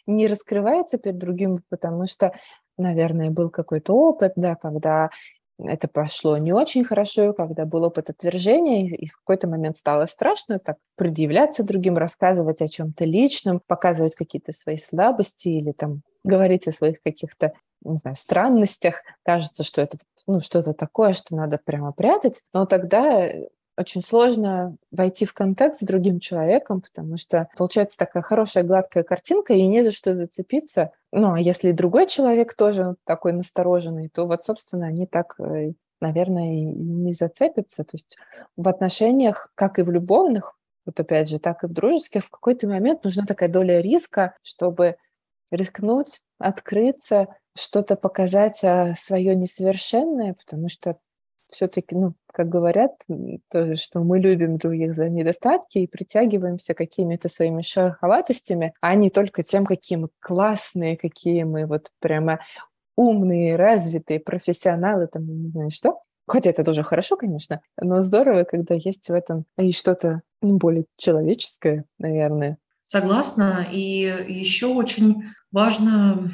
не 0.06 0.26
раскрывается 0.26 0.98
перед 0.98 1.16
другим, 1.16 1.62
потому 1.70 2.04
что, 2.04 2.32
наверное, 2.76 3.30
был 3.30 3.48
какой-то 3.48 3.94
опыт, 3.94 4.34
да, 4.36 4.54
когда 4.54 5.08
это 5.58 5.88
пошло 5.88 6.36
не 6.36 6.52
очень 6.52 6.84
хорошо, 6.84 7.32
когда 7.32 7.64
был 7.64 7.84
опыт 7.84 8.10
отвержения, 8.10 8.86
и 8.86 9.06
в 9.06 9.16
какой-то 9.16 9.48
момент 9.48 9.78
стало 9.78 10.04
страшно 10.04 10.58
так 10.58 10.76
предъявляться 10.96 11.62
другим, 11.62 11.96
рассказывать 11.96 12.60
о 12.60 12.68
чем-то 12.68 13.06
личном, 13.06 13.62
показывать 13.66 14.14
какие-то 14.14 14.52
свои 14.52 14.76
слабости 14.76 15.48
или 15.48 15.72
там 15.72 16.02
говорить 16.24 16.66
о 16.66 16.72
своих 16.72 17.00
каких-то 17.02 17.52
не 17.92 17.96
знаю, 17.98 18.16
странностях, 18.16 19.02
кажется, 19.22 19.62
что 19.62 19.80
это 19.82 19.98
ну, 20.26 20.40
что-то 20.40 20.72
такое, 20.72 21.12
что 21.12 21.36
надо 21.36 21.60
прямо 21.62 21.92
прятать, 21.92 22.42
но 22.52 22.66
тогда 22.66 23.30
очень 23.76 24.02
сложно 24.02 24.76
войти 24.90 25.24
в 25.24 25.34
контакт 25.34 25.76
с 25.76 25.82
другим 25.82 26.20
человеком, 26.20 26.80
потому 26.80 27.16
что 27.16 27.48
получается 27.56 27.98
такая 27.98 28.22
хорошая 28.22 28.64
гладкая 28.64 29.02
картинка, 29.02 29.54
и 29.54 29.66
не 29.66 29.82
за 29.82 29.90
что 29.90 30.14
зацепиться. 30.14 30.92
Ну, 31.12 31.32
а 31.32 31.40
если 31.40 31.72
другой 31.72 32.06
человек 32.06 32.54
тоже 32.54 32.96
такой 33.04 33.32
настороженный, 33.32 34.08
то 34.08 34.26
вот, 34.26 34.44
собственно, 34.44 34.86
они 34.86 35.06
так, 35.06 35.34
э, 35.38 35.72
наверное, 36.00 36.54
и 36.54 36.62
не 36.62 37.12
зацепятся. 37.12 37.84
То 37.84 37.94
есть 37.94 38.16
в 38.56 38.68
отношениях, 38.68 39.50
как 39.54 39.78
и 39.78 39.82
в 39.82 39.90
любовных, 39.90 40.56
вот 40.86 41.00
опять 41.00 41.28
же, 41.28 41.38
так 41.38 41.64
и 41.64 41.66
в 41.66 41.72
дружеских, 41.72 42.24
в 42.24 42.30
какой-то 42.30 42.68
момент 42.68 43.04
нужна 43.04 43.24
такая 43.26 43.48
доля 43.48 43.80
риска, 43.80 44.34
чтобы 44.42 44.96
рискнуть, 45.54 46.20
открыться, 46.38 47.28
что-то 47.56 47.96
показать 47.96 48.62
а, 48.64 48.94
свое 48.94 49.34
несовершенное, 49.36 50.34
потому 50.34 50.68
что 50.68 50.98
все-таки, 51.48 51.94
ну, 51.94 52.14
как 52.32 52.48
говорят, 52.48 52.92
тоже, 53.50 53.76
что 53.76 54.00
мы 54.00 54.18
любим 54.18 54.56
других 54.56 54.94
за 54.94 55.08
недостатки 55.08 55.78
и 55.78 55.86
притягиваемся 55.86 56.74
какими-то 56.74 57.28
своими 57.28 57.62
шероховатостями, 57.62 58.74
а 58.80 58.94
не 58.96 59.10
только 59.10 59.42
тем, 59.42 59.64
какие 59.64 59.98
мы 59.98 60.08
классные, 60.20 60.96
какие 60.96 61.44
мы 61.44 61.66
вот 61.66 61.90
прямо 62.00 62.40
умные, 62.96 63.56
развитые, 63.56 64.20
профессионалы, 64.20 65.06
там, 65.06 65.26
не 65.26 65.48
знаю 65.50 65.70
что. 65.70 65.98
Хотя 66.26 66.50
это 66.50 66.64
тоже 66.64 66.82
хорошо, 66.82 67.16
конечно, 67.16 67.60
но 67.80 68.00
здорово, 68.00 68.44
когда 68.44 68.74
есть 68.74 69.08
в 69.08 69.12
этом 69.12 69.44
и 69.58 69.72
что-то 69.72 70.22
ну, 70.40 70.56
более 70.56 70.86
человеческое, 70.96 71.84
наверное. 71.98 72.56
Согласна. 72.84 73.66
И 73.70 74.02
еще 74.28 74.66
очень 74.66 75.24
важно 75.50 76.30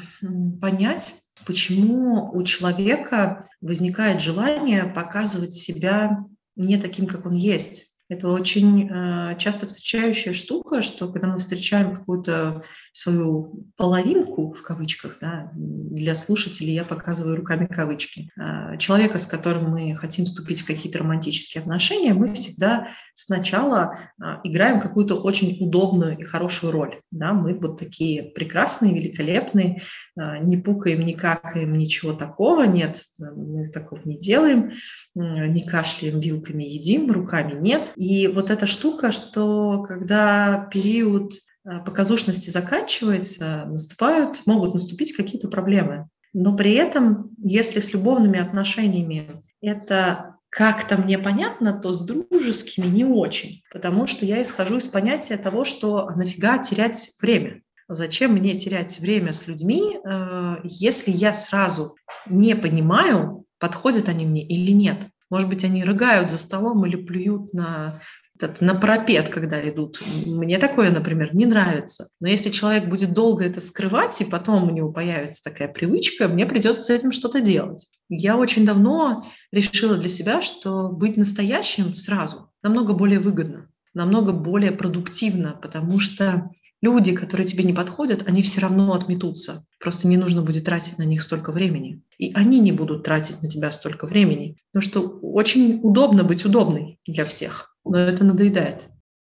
понять, 0.61 1.15
почему 1.45 2.31
у 2.33 2.43
человека 2.43 3.47
возникает 3.61 4.21
желание 4.21 4.85
показывать 4.85 5.53
себя 5.53 6.25
не 6.55 6.77
таким, 6.77 7.07
как 7.07 7.25
он 7.25 7.33
есть. 7.33 7.90
Это 8.11 8.27
очень 8.27 8.89
э, 8.91 9.37
часто 9.37 9.67
встречающая 9.67 10.33
штука, 10.33 10.81
что 10.81 11.07
когда 11.07 11.29
мы 11.29 11.39
встречаем 11.39 11.95
какую-то 11.95 12.61
свою 12.91 13.63
половинку, 13.77 14.51
в 14.51 14.61
кавычках, 14.63 15.19
да, 15.21 15.49
для 15.55 16.13
слушателей 16.13 16.73
я 16.73 16.83
показываю 16.83 17.37
руками 17.37 17.67
кавычки, 17.67 18.29
э, 18.37 18.77
человека, 18.79 19.17
с 19.17 19.25
которым 19.25 19.69
мы 19.71 19.95
хотим 19.95 20.25
вступить 20.25 20.59
в 20.59 20.67
какие-то 20.67 20.99
романтические 20.99 21.61
отношения, 21.61 22.13
мы 22.13 22.33
всегда 22.33 22.89
сначала 23.13 23.97
э, 24.21 24.25
играем 24.43 24.81
какую-то 24.81 25.15
очень 25.15 25.55
удобную 25.65 26.17
и 26.17 26.23
хорошую 26.23 26.73
роль. 26.73 26.99
Да? 27.11 27.31
Мы 27.31 27.57
вот 27.57 27.79
такие 27.79 28.23
прекрасные, 28.23 28.93
великолепные, 28.93 29.83
не 30.17 30.57
пукаем, 30.57 31.05
не 31.05 31.13
какаем, 31.13 31.77
ничего 31.77 32.11
такого 32.11 32.63
нет, 32.63 33.03
мы 33.17 33.65
такого 33.67 34.01
не 34.03 34.17
делаем, 34.17 34.73
не 35.15 35.65
кашляем, 35.65 36.19
вилками 36.19 36.63
едим, 36.63 37.09
руками 37.09 37.57
нет. 37.57 37.93
И 38.01 38.25
вот 38.25 38.49
эта 38.49 38.65
штука, 38.65 39.11
что 39.11 39.83
когда 39.87 40.67
период 40.73 41.33
э, 41.33 41.81
показушности 41.85 42.49
заканчивается, 42.49 43.65
наступают, 43.67 44.41
могут 44.47 44.73
наступить 44.73 45.15
какие-то 45.15 45.49
проблемы. 45.49 46.09
Но 46.33 46.57
при 46.57 46.73
этом, 46.73 47.29
если 47.37 47.79
с 47.79 47.93
любовными 47.93 48.39
отношениями 48.39 49.43
это 49.61 50.37
как-то 50.49 50.97
мне 50.97 51.19
понятно, 51.19 51.79
то 51.79 51.93
с 51.93 52.01
дружескими 52.01 52.87
не 52.87 53.05
очень, 53.05 53.61
потому 53.71 54.07
что 54.07 54.25
я 54.25 54.41
исхожу 54.41 54.77
из 54.77 54.87
понятия 54.87 55.37
того, 55.37 55.63
что 55.63 56.07
а 56.07 56.15
нафига 56.15 56.57
терять 56.57 57.11
время. 57.21 57.61
Зачем 57.87 58.31
мне 58.31 58.57
терять 58.57 58.99
время 58.99 59.31
с 59.31 59.45
людьми, 59.45 59.99
э, 60.03 60.55
если 60.63 61.11
я 61.11 61.33
сразу 61.33 61.95
не 62.25 62.55
понимаю, 62.55 63.45
подходят 63.59 64.09
они 64.09 64.25
мне 64.25 64.43
или 64.43 64.71
нет? 64.71 65.03
Может 65.31 65.49
быть, 65.49 65.63
они 65.63 65.83
рыгают 65.83 66.29
за 66.29 66.37
столом 66.37 66.85
или 66.85 66.97
плюют 66.97 67.53
на 67.53 68.01
этот, 68.35 68.61
на 68.61 68.75
пропет, 68.75 69.29
когда 69.29 69.67
идут. 69.67 70.01
Мне 70.25 70.57
такое, 70.57 70.91
например, 70.91 71.33
не 71.33 71.45
нравится. 71.45 72.09
Но 72.19 72.27
если 72.27 72.49
человек 72.49 72.87
будет 72.87 73.13
долго 73.13 73.45
это 73.45 73.61
скрывать, 73.61 74.19
и 74.19 74.25
потом 74.25 74.65
у 74.65 74.71
него 74.71 74.91
появится 74.91 75.43
такая 75.43 75.67
привычка, 75.67 76.27
мне 76.27 76.45
придется 76.45 76.81
с 76.83 76.89
этим 76.89 77.11
что-то 77.11 77.39
делать. 77.39 77.87
Я 78.09 78.35
очень 78.35 78.65
давно 78.65 79.25
решила 79.51 79.95
для 79.95 80.09
себя, 80.09 80.41
что 80.41 80.89
быть 80.89 81.17
настоящим 81.17 81.95
сразу 81.95 82.51
намного 82.61 82.93
более 82.93 83.19
выгодно, 83.19 83.69
намного 83.93 84.33
более 84.33 84.73
продуктивно, 84.73 85.57
потому 85.61 85.99
что 85.99 86.51
люди, 86.81 87.15
которые 87.15 87.47
тебе 87.47 87.63
не 87.63 87.73
подходят, 87.73 88.27
они 88.27 88.41
все 88.41 88.61
равно 88.61 88.93
отметутся. 88.93 89.65
Просто 89.79 90.07
не 90.07 90.17
нужно 90.17 90.41
будет 90.41 90.65
тратить 90.65 90.97
на 90.97 91.03
них 91.03 91.21
столько 91.21 91.51
времени. 91.51 92.01
И 92.17 92.33
они 92.33 92.59
не 92.59 92.71
будут 92.71 93.03
тратить 93.03 93.41
на 93.41 93.49
тебя 93.49 93.71
столько 93.71 94.05
времени. 94.05 94.57
Потому 94.71 94.89
что 94.89 95.19
очень 95.21 95.79
удобно 95.81 96.23
быть 96.23 96.45
удобной 96.45 96.99
для 97.07 97.25
всех 97.25 97.71
но 97.83 97.99
это 97.99 98.23
надоедает. 98.23 98.87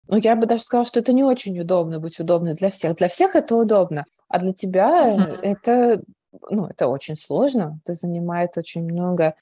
Ну, 0.09 0.19
я 0.19 0.37
бы 0.37 0.47
даже 0.47 0.63
сказала, 0.63 0.85
что 0.85 1.01
это 1.01 1.13
не 1.13 1.25
очень 1.25 1.59
удобно 1.61 2.01
быть 2.01 2.19
удобной 2.19 2.55
для 2.55 2.71
всех. 2.71 2.97
Для 2.97 3.09
всех 3.09 3.35
это 3.35 3.55
удобно, 3.57 4.05
а 4.29 4.41
для 4.41 4.53
тебя 4.53 5.17
uh-huh. 5.17 5.39
это, 5.43 6.03
ну, 6.51 6.67
это 6.67 6.89
очень 6.89 7.17
сложно. 7.17 7.81
Это 7.85 7.95
занимает 7.95 8.59
очень 8.59 8.85
много 8.85 9.35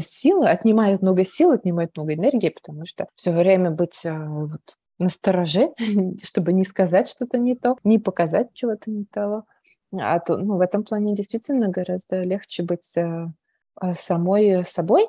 сил, 0.00 0.42
отнимает 0.42 1.02
много 1.02 1.24
сил, 1.24 1.52
отнимает 1.52 1.96
много 1.96 2.14
энергии, 2.14 2.50
потому 2.50 2.84
что 2.84 3.08
все 3.14 3.32
время 3.32 3.70
быть 3.70 4.04
а, 4.04 4.28
вот, 4.28 4.60
на 5.02 5.08
стороже, 5.08 5.72
чтобы 6.22 6.52
не 6.52 6.64
сказать 6.64 7.08
что-то 7.08 7.38
не 7.38 7.54
то, 7.54 7.76
не 7.84 7.98
показать 7.98 8.54
чего-то 8.54 8.90
не 8.90 9.04
того. 9.04 9.44
А 9.92 10.18
то, 10.20 10.38
ну, 10.38 10.56
в 10.56 10.60
этом 10.60 10.84
плане 10.84 11.14
действительно 11.14 11.68
гораздо 11.68 12.22
легче 12.22 12.62
быть 12.62 12.94
а, 12.96 13.92
самой 13.92 14.64
собой. 14.64 15.08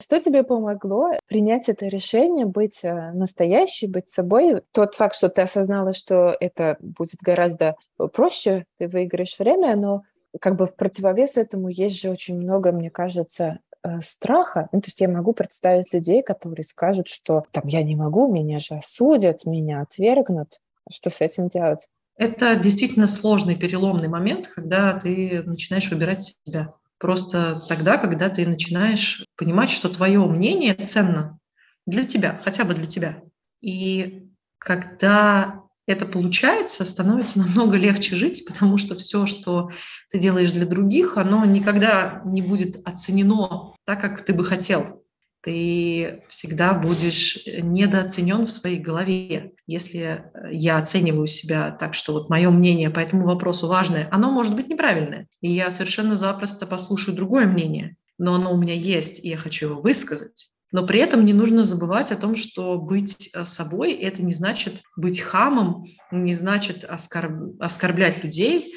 Что 0.00 0.20
тебе 0.20 0.42
помогло 0.42 1.12
принять 1.28 1.68
это 1.68 1.86
решение, 1.86 2.44
быть 2.44 2.80
э, 2.82 3.12
настоящей, 3.12 3.86
быть 3.86 4.08
собой? 4.08 4.62
Тот 4.72 4.96
факт, 4.96 5.14
что 5.14 5.28
ты 5.28 5.42
осознала, 5.42 5.92
что 5.92 6.36
это 6.40 6.76
будет 6.80 7.20
гораздо 7.20 7.76
проще, 8.12 8.64
ты 8.78 8.88
выиграешь 8.88 9.38
время, 9.38 9.76
но 9.76 10.02
как 10.40 10.56
бы 10.56 10.66
в 10.66 10.74
противовес 10.74 11.36
этому 11.36 11.68
есть 11.68 12.00
же 12.00 12.10
очень 12.10 12.38
много, 12.38 12.72
мне 12.72 12.90
кажется, 12.90 13.60
э, 13.69 13.69
страха. 14.00 14.68
Ну, 14.72 14.80
то 14.80 14.88
есть 14.88 15.00
я 15.00 15.08
могу 15.08 15.32
представить 15.32 15.92
людей, 15.92 16.22
которые 16.22 16.64
скажут, 16.64 17.08
что 17.08 17.44
там 17.52 17.66
я 17.66 17.82
не 17.82 17.96
могу, 17.96 18.32
меня 18.32 18.58
же 18.58 18.74
осудят, 18.74 19.44
меня 19.46 19.80
отвергнут. 19.82 20.60
Что 20.90 21.10
с 21.10 21.20
этим 21.20 21.48
делать? 21.48 21.88
Это 22.16 22.56
действительно 22.56 23.08
сложный 23.08 23.56
переломный 23.56 24.08
момент, 24.08 24.48
когда 24.48 24.98
ты 24.98 25.42
начинаешь 25.44 25.90
выбирать 25.90 26.36
себя. 26.44 26.74
Просто 26.98 27.62
тогда, 27.66 27.96
когда 27.96 28.28
ты 28.28 28.46
начинаешь 28.46 29.24
понимать, 29.36 29.70
что 29.70 29.88
твое 29.88 30.20
мнение 30.26 30.74
ценно 30.74 31.38
для 31.86 32.04
тебя, 32.04 32.38
хотя 32.44 32.64
бы 32.64 32.74
для 32.74 32.84
тебя. 32.84 33.22
И 33.62 34.28
когда 34.58 35.62
это 35.90 36.06
получается, 36.06 36.84
становится 36.84 37.38
намного 37.38 37.76
легче 37.76 38.16
жить, 38.16 38.44
потому 38.46 38.78
что 38.78 38.94
все, 38.94 39.26
что 39.26 39.70
ты 40.10 40.18
делаешь 40.18 40.52
для 40.52 40.66
других, 40.66 41.16
оно 41.16 41.44
никогда 41.44 42.22
не 42.24 42.42
будет 42.42 42.86
оценено 42.86 43.74
так, 43.84 44.00
как 44.00 44.24
ты 44.24 44.32
бы 44.32 44.44
хотел 44.44 45.00
ты 45.42 46.22
всегда 46.28 46.74
будешь 46.74 47.46
недооценен 47.46 48.44
в 48.44 48.50
своей 48.50 48.78
голове. 48.78 49.52
Если 49.66 50.24
я 50.50 50.76
оцениваю 50.76 51.26
себя 51.26 51.70
так, 51.70 51.94
что 51.94 52.12
вот 52.12 52.28
мое 52.28 52.50
мнение 52.50 52.90
по 52.90 53.00
этому 53.00 53.26
вопросу 53.26 53.66
важное, 53.66 54.08
оно 54.10 54.30
может 54.30 54.54
быть 54.54 54.68
неправильное. 54.68 55.28
И 55.40 55.50
я 55.50 55.70
совершенно 55.70 56.14
запросто 56.16 56.66
послушаю 56.66 57.16
другое 57.16 57.46
мнение, 57.46 57.96
но 58.18 58.34
оно 58.34 58.52
у 58.52 58.58
меня 58.58 58.74
есть, 58.74 59.24
и 59.24 59.28
я 59.28 59.38
хочу 59.38 59.70
его 59.70 59.80
высказать. 59.80 60.50
Но 60.72 60.86
при 60.86 61.00
этом 61.00 61.24
не 61.24 61.32
нужно 61.32 61.64
забывать 61.64 62.12
о 62.12 62.16
том, 62.16 62.36
что 62.36 62.78
быть 62.78 63.30
э, 63.34 63.44
собой– 63.44 63.92
это 63.94 64.22
не 64.22 64.32
значит 64.32 64.82
быть 64.96 65.20
хамом, 65.20 65.84
не 66.10 66.32
значит 66.32 66.84
оскорб... 66.84 67.60
оскорблять 67.60 68.22
людей, 68.22 68.74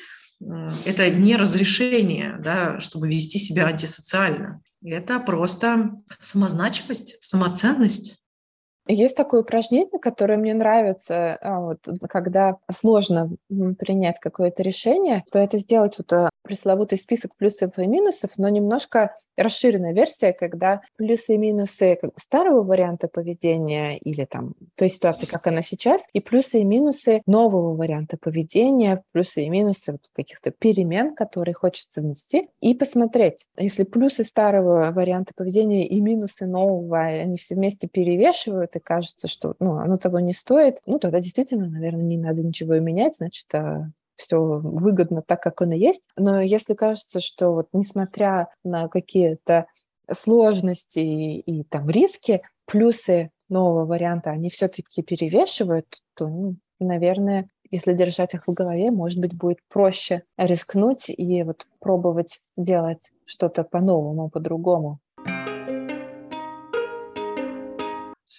это 0.86 1.10
не 1.10 1.36
разрешение, 1.36 2.38
да, 2.40 2.80
чтобы 2.80 3.08
вести 3.08 3.40
себя 3.40 3.68
антисоциально. 3.68 4.62
Это 4.84 5.20
просто 5.20 5.92
самозначимость, 6.20 7.18
самоценность. 7.22 8.18
Есть 8.88 9.16
такое 9.16 9.42
упражнение, 9.42 10.00
которое 10.00 10.38
мне 10.38 10.54
нравится, 10.54 11.38
а, 11.42 11.62
вот, 11.62 11.80
когда 12.10 12.58
сложно 12.70 13.32
принять 13.80 14.20
какое-то 14.20 14.62
решение, 14.62 15.24
то 15.32 15.40
это 15.40 15.58
сделать 15.58 15.98
вот 15.98 16.12
э, 16.12 16.30
пресловутый 16.44 16.98
список 16.98 17.32
плюсов 17.38 17.80
и 17.80 17.88
минусов, 17.88 18.32
но 18.38 18.50
немножко 18.50 19.16
расширенная 19.38 19.94
версия, 19.94 20.34
когда 20.34 20.82
плюсы 20.96 21.36
и 21.36 21.38
минусы 21.38 21.98
старого 22.18 22.64
варианта 22.64 23.08
поведения 23.08 23.98
или 23.98 24.26
там 24.26 24.54
той 24.76 24.90
ситуации, 24.90 25.26
как 25.26 25.48
она 25.48 25.62
сейчас, 25.62 26.06
и 26.14 26.20
плюсы 26.20 26.60
и 26.60 26.64
минусы 26.64 27.22
нового 27.26 27.76
варианта 27.76 28.18
поведения, 28.18 29.04
плюсы 29.12 29.44
и 29.44 29.50
минусы 29.50 29.98
каких-то 30.14 30.52
перемен, 30.52 31.16
которые 31.16 31.56
хочется 31.56 32.02
внести, 32.02 32.50
и 32.62 32.76
посмотреть, 32.76 33.48
если 33.58 33.84
плюсы 33.84 34.24
старого 34.24 34.92
варианта 34.92 35.34
поведения 35.36 35.88
и 35.88 36.00
минусы 36.02 36.46
нового, 36.46 37.00
они 37.00 37.38
все 37.38 37.56
вместе 37.56 37.88
перевешивают, 37.88 38.73
и 38.76 38.80
кажется, 38.80 39.28
что 39.28 39.56
ну, 39.60 39.78
оно 39.78 39.98
того 39.98 40.20
не 40.20 40.34
стоит, 40.34 40.80
ну 40.86 41.00
тогда 41.00 41.20
действительно, 41.20 41.68
наверное, 41.68 42.04
не 42.04 42.18
надо 42.18 42.42
ничего 42.42 42.80
менять, 42.80 43.16
значит, 43.18 43.54
а, 43.54 43.90
все 44.16 44.38
выгодно 44.40 45.22
так, 45.22 45.42
как 45.42 45.62
оно 45.62 45.74
есть. 45.74 46.08
Но 46.16 46.42
если 46.42 46.74
кажется, 46.74 47.20
что 47.20 47.54
вот 47.54 47.68
несмотря 47.74 48.50
на 48.64 48.88
какие-то 48.88 49.66
сложности 50.12 51.00
и, 51.00 51.40
и 51.40 51.64
там 51.64 51.90
риски, 51.90 52.42
плюсы 52.66 53.32
нового 53.50 53.86
варианта, 53.86 54.32
они 54.32 54.50
все-таки 54.50 55.02
перевешивают, 55.02 56.02
то, 56.16 56.28
ну, 56.28 56.56
наверное, 56.80 57.50
если 57.72 57.94
держать 57.94 58.34
их 58.34 58.48
в 58.48 58.54
голове, 58.54 58.92
может 58.92 59.20
быть, 59.20 59.36
будет 59.36 59.58
проще 59.68 60.24
рискнуть 60.38 61.10
и 61.10 61.44
вот 61.44 61.66
пробовать 61.80 62.40
делать 62.56 63.12
что-то 63.26 63.64
по-новому, 63.64 64.30
по-другому. 64.30 65.00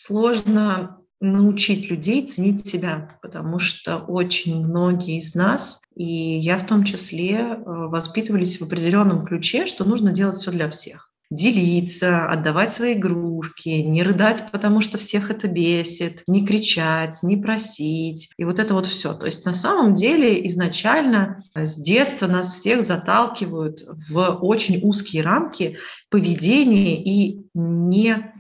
Сложно 0.07 0.99
научить 1.19 1.91
людей 1.91 2.27
ценить 2.27 2.67
себя, 2.67 3.09
потому 3.23 3.59
что 3.59 3.97
очень 3.97 4.63
многие 4.63 5.19
из 5.19 5.35
нас, 5.35 5.81
и 5.97 6.39
я 6.39 6.59
в 6.59 6.67
том 6.67 6.85
числе, 6.85 7.39
э, 7.39 7.57
воспитывались 7.65 8.61
в 8.61 8.65
определенном 8.65 9.25
ключе, 9.25 9.65
что 9.65 9.87
нужно 9.87 10.13
делать 10.13 10.37
все 10.37 10.51
для 10.51 10.69
всех 10.69 11.11
делиться, 11.31 12.31
отдавать 12.31 12.71
свои 12.71 12.93
игрушки, 12.93 13.71
не 13.71 14.03
рыдать, 14.03 14.45
потому 14.53 14.83
что 14.83 14.99
всех 14.99 15.31
это 15.31 15.49
бесит, 15.49 16.23
не 16.27 16.47
кричать, 16.47 17.23
не 17.23 17.39
просить. 17.39 18.31
И 18.37 18.45
вот 18.45 18.59
это 18.61 18.75
вот 18.75 18.87
все. 18.87 19.15
То 19.15 19.25
есть 19.25 19.47
на 19.47 19.55
самом 19.55 19.95
деле 19.95 20.47
изначально 20.47 21.43
с 21.55 21.81
детства 21.83 22.27
нас 22.27 22.55
всех 22.55 22.83
заталкивают 22.83 23.81
в 24.11 24.39
очень 24.43 24.81
узкие 24.83 25.23
рамки 25.23 25.79
поведения 26.11 27.03
и 27.03 27.41
не 27.55 28.35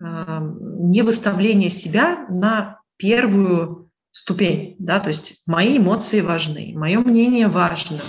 не 0.00 1.02
выставление 1.02 1.70
себя 1.70 2.26
на 2.28 2.80
первую 2.96 3.90
ступень, 4.10 4.76
да, 4.78 5.00
то 5.00 5.08
есть 5.08 5.42
мои 5.46 5.78
эмоции 5.78 6.20
важны, 6.20 6.72
мое 6.74 6.98
мнение 7.00 7.48
важно. 7.48 8.00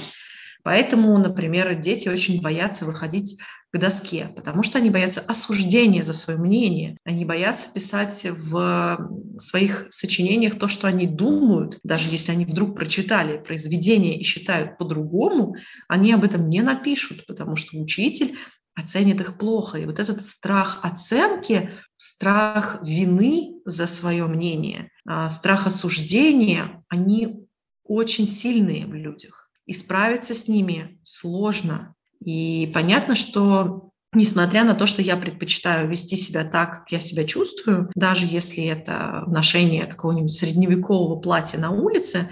Поэтому, 0.63 1.17
например, 1.17 1.75
дети 1.75 2.09
очень 2.09 2.41
боятся 2.41 2.85
выходить 2.85 3.39
к 3.71 3.77
доске, 3.77 4.31
потому 4.35 4.63
что 4.63 4.79
они 4.79 4.89
боятся 4.89 5.21
осуждения 5.21 6.03
за 6.03 6.13
свое 6.13 6.39
мнение, 6.39 6.97
они 7.05 7.23
боятся 7.23 7.71
писать 7.71 8.25
в 8.25 8.97
своих 9.37 9.87
сочинениях 9.89 10.57
то, 10.57 10.67
что 10.67 10.87
они 10.87 11.07
думают, 11.07 11.79
даже 11.83 12.09
если 12.09 12.31
они 12.31 12.45
вдруг 12.45 12.75
прочитали 12.75 13.37
произведение 13.37 14.19
и 14.19 14.23
считают 14.23 14.77
по-другому, 14.77 15.55
они 15.87 16.11
об 16.11 16.23
этом 16.23 16.49
не 16.49 16.61
напишут, 16.61 17.25
потому 17.27 17.55
что 17.55 17.77
учитель 17.77 18.37
оценит 18.79 19.19
их 19.21 19.37
плохо. 19.37 19.77
И 19.77 19.85
вот 19.85 19.99
этот 19.99 20.21
страх 20.21 20.79
оценки, 20.83 21.71
страх 21.97 22.79
вины 22.83 23.55
за 23.65 23.87
свое 23.87 24.25
мнение, 24.25 24.91
а, 25.05 25.29
страх 25.29 25.67
осуждения, 25.67 26.83
они 26.89 27.47
очень 27.83 28.27
сильные 28.27 28.85
в 28.85 28.93
людях. 28.93 29.49
И 29.65 29.73
справиться 29.73 30.33
с 30.33 30.47
ними 30.47 30.99
сложно. 31.03 31.95
И 32.23 32.71
понятно, 32.73 33.15
что 33.15 33.91
несмотря 34.13 34.63
на 34.63 34.73
то, 34.73 34.87
что 34.87 35.01
я 35.01 35.15
предпочитаю 35.17 35.87
вести 35.89 36.15
себя 36.15 36.43
так, 36.43 36.79
как 36.79 36.91
я 36.91 36.99
себя 36.99 37.23
чувствую, 37.25 37.91
даже 37.95 38.25
если 38.25 38.63
это 38.63 39.23
ношение 39.27 39.85
какого-нибудь 39.85 40.31
средневекового 40.31 41.19
платья 41.19 41.59
на 41.59 41.71
улице, 41.71 42.29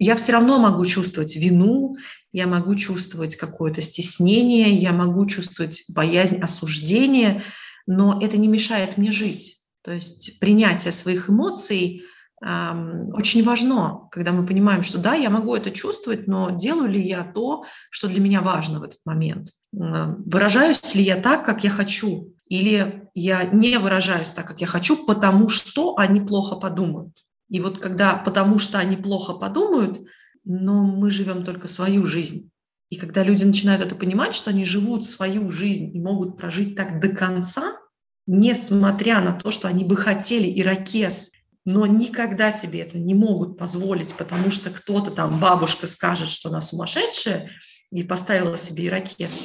я 0.00 0.16
все 0.16 0.32
равно 0.32 0.58
могу 0.58 0.84
чувствовать 0.86 1.36
вину, 1.36 1.94
я 2.32 2.46
могу 2.46 2.74
чувствовать 2.74 3.36
какое-то 3.36 3.82
стеснение, 3.82 4.74
я 4.76 4.92
могу 4.92 5.26
чувствовать 5.26 5.84
боязнь 5.94 6.40
осуждения, 6.40 7.44
но 7.86 8.18
это 8.20 8.38
не 8.38 8.48
мешает 8.48 8.96
мне 8.96 9.12
жить. 9.12 9.58
То 9.84 9.92
есть 9.92 10.40
принятие 10.40 10.92
своих 10.92 11.28
эмоций 11.28 12.02
очень 12.42 13.44
важно, 13.44 14.08
когда 14.10 14.32
мы 14.32 14.46
понимаем, 14.46 14.82
что 14.82 14.98
да, 14.98 15.14
я 15.14 15.28
могу 15.28 15.54
это 15.54 15.70
чувствовать, 15.70 16.26
но 16.26 16.48
делаю 16.50 16.88
ли 16.88 17.00
я 17.00 17.22
то, 17.22 17.64
что 17.90 18.08
для 18.08 18.20
меня 18.20 18.40
важно 18.40 18.80
в 18.80 18.84
этот 18.84 19.00
момент? 19.04 19.50
Выражаюсь 19.72 20.94
ли 20.94 21.02
я 21.02 21.16
так, 21.16 21.44
как 21.44 21.62
я 21.64 21.70
хочу? 21.70 22.34
Или 22.48 23.10
я 23.12 23.44
не 23.44 23.78
выражаюсь 23.78 24.30
так, 24.30 24.46
как 24.46 24.62
я 24.62 24.66
хочу, 24.66 25.04
потому 25.04 25.50
что 25.50 25.98
они 25.98 26.22
плохо 26.22 26.56
подумают? 26.56 27.12
И 27.50 27.60
вот 27.60 27.78
когда 27.78 28.14
потому 28.14 28.58
что 28.58 28.78
они 28.78 28.96
плохо 28.96 29.34
подумают, 29.34 30.00
но 30.44 30.84
мы 30.84 31.10
живем 31.10 31.44
только 31.44 31.68
свою 31.68 32.06
жизнь. 32.06 32.50
И 32.88 32.96
когда 32.96 33.22
люди 33.22 33.44
начинают 33.44 33.82
это 33.82 33.94
понимать, 33.94 34.34
что 34.34 34.50
они 34.50 34.64
живут 34.64 35.04
свою 35.04 35.50
жизнь 35.50 35.94
и 35.94 36.00
могут 36.00 36.36
прожить 36.36 36.74
так 36.74 37.00
до 37.00 37.10
конца, 37.10 37.78
несмотря 38.26 39.20
на 39.20 39.32
то, 39.32 39.50
что 39.50 39.68
они 39.68 39.84
бы 39.84 39.96
хотели 39.96 40.60
ирокез 40.60 41.32
но 41.64 41.86
никогда 41.86 42.50
себе 42.50 42.80
это 42.80 42.98
не 42.98 43.14
могут 43.14 43.58
позволить, 43.58 44.14
потому 44.14 44.50
что 44.50 44.70
кто-то 44.70 45.10
там, 45.10 45.40
бабушка 45.40 45.86
скажет, 45.86 46.28
что 46.28 46.48
она 46.48 46.60
сумасшедшая, 46.60 47.50
и 47.92 48.04
поставила 48.04 48.56
себе 48.56 48.86
ирокез, 48.86 49.40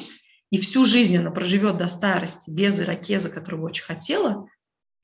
и 0.51 0.59
всю 0.59 0.85
жизнь 0.85 1.17
она 1.17 1.31
проживет 1.31 1.77
до 1.77 1.87
старости 1.87 2.51
без 2.51 2.79
ирокеза, 2.79 3.29
которого 3.29 3.65
очень 3.65 3.83
хотела, 3.83 4.47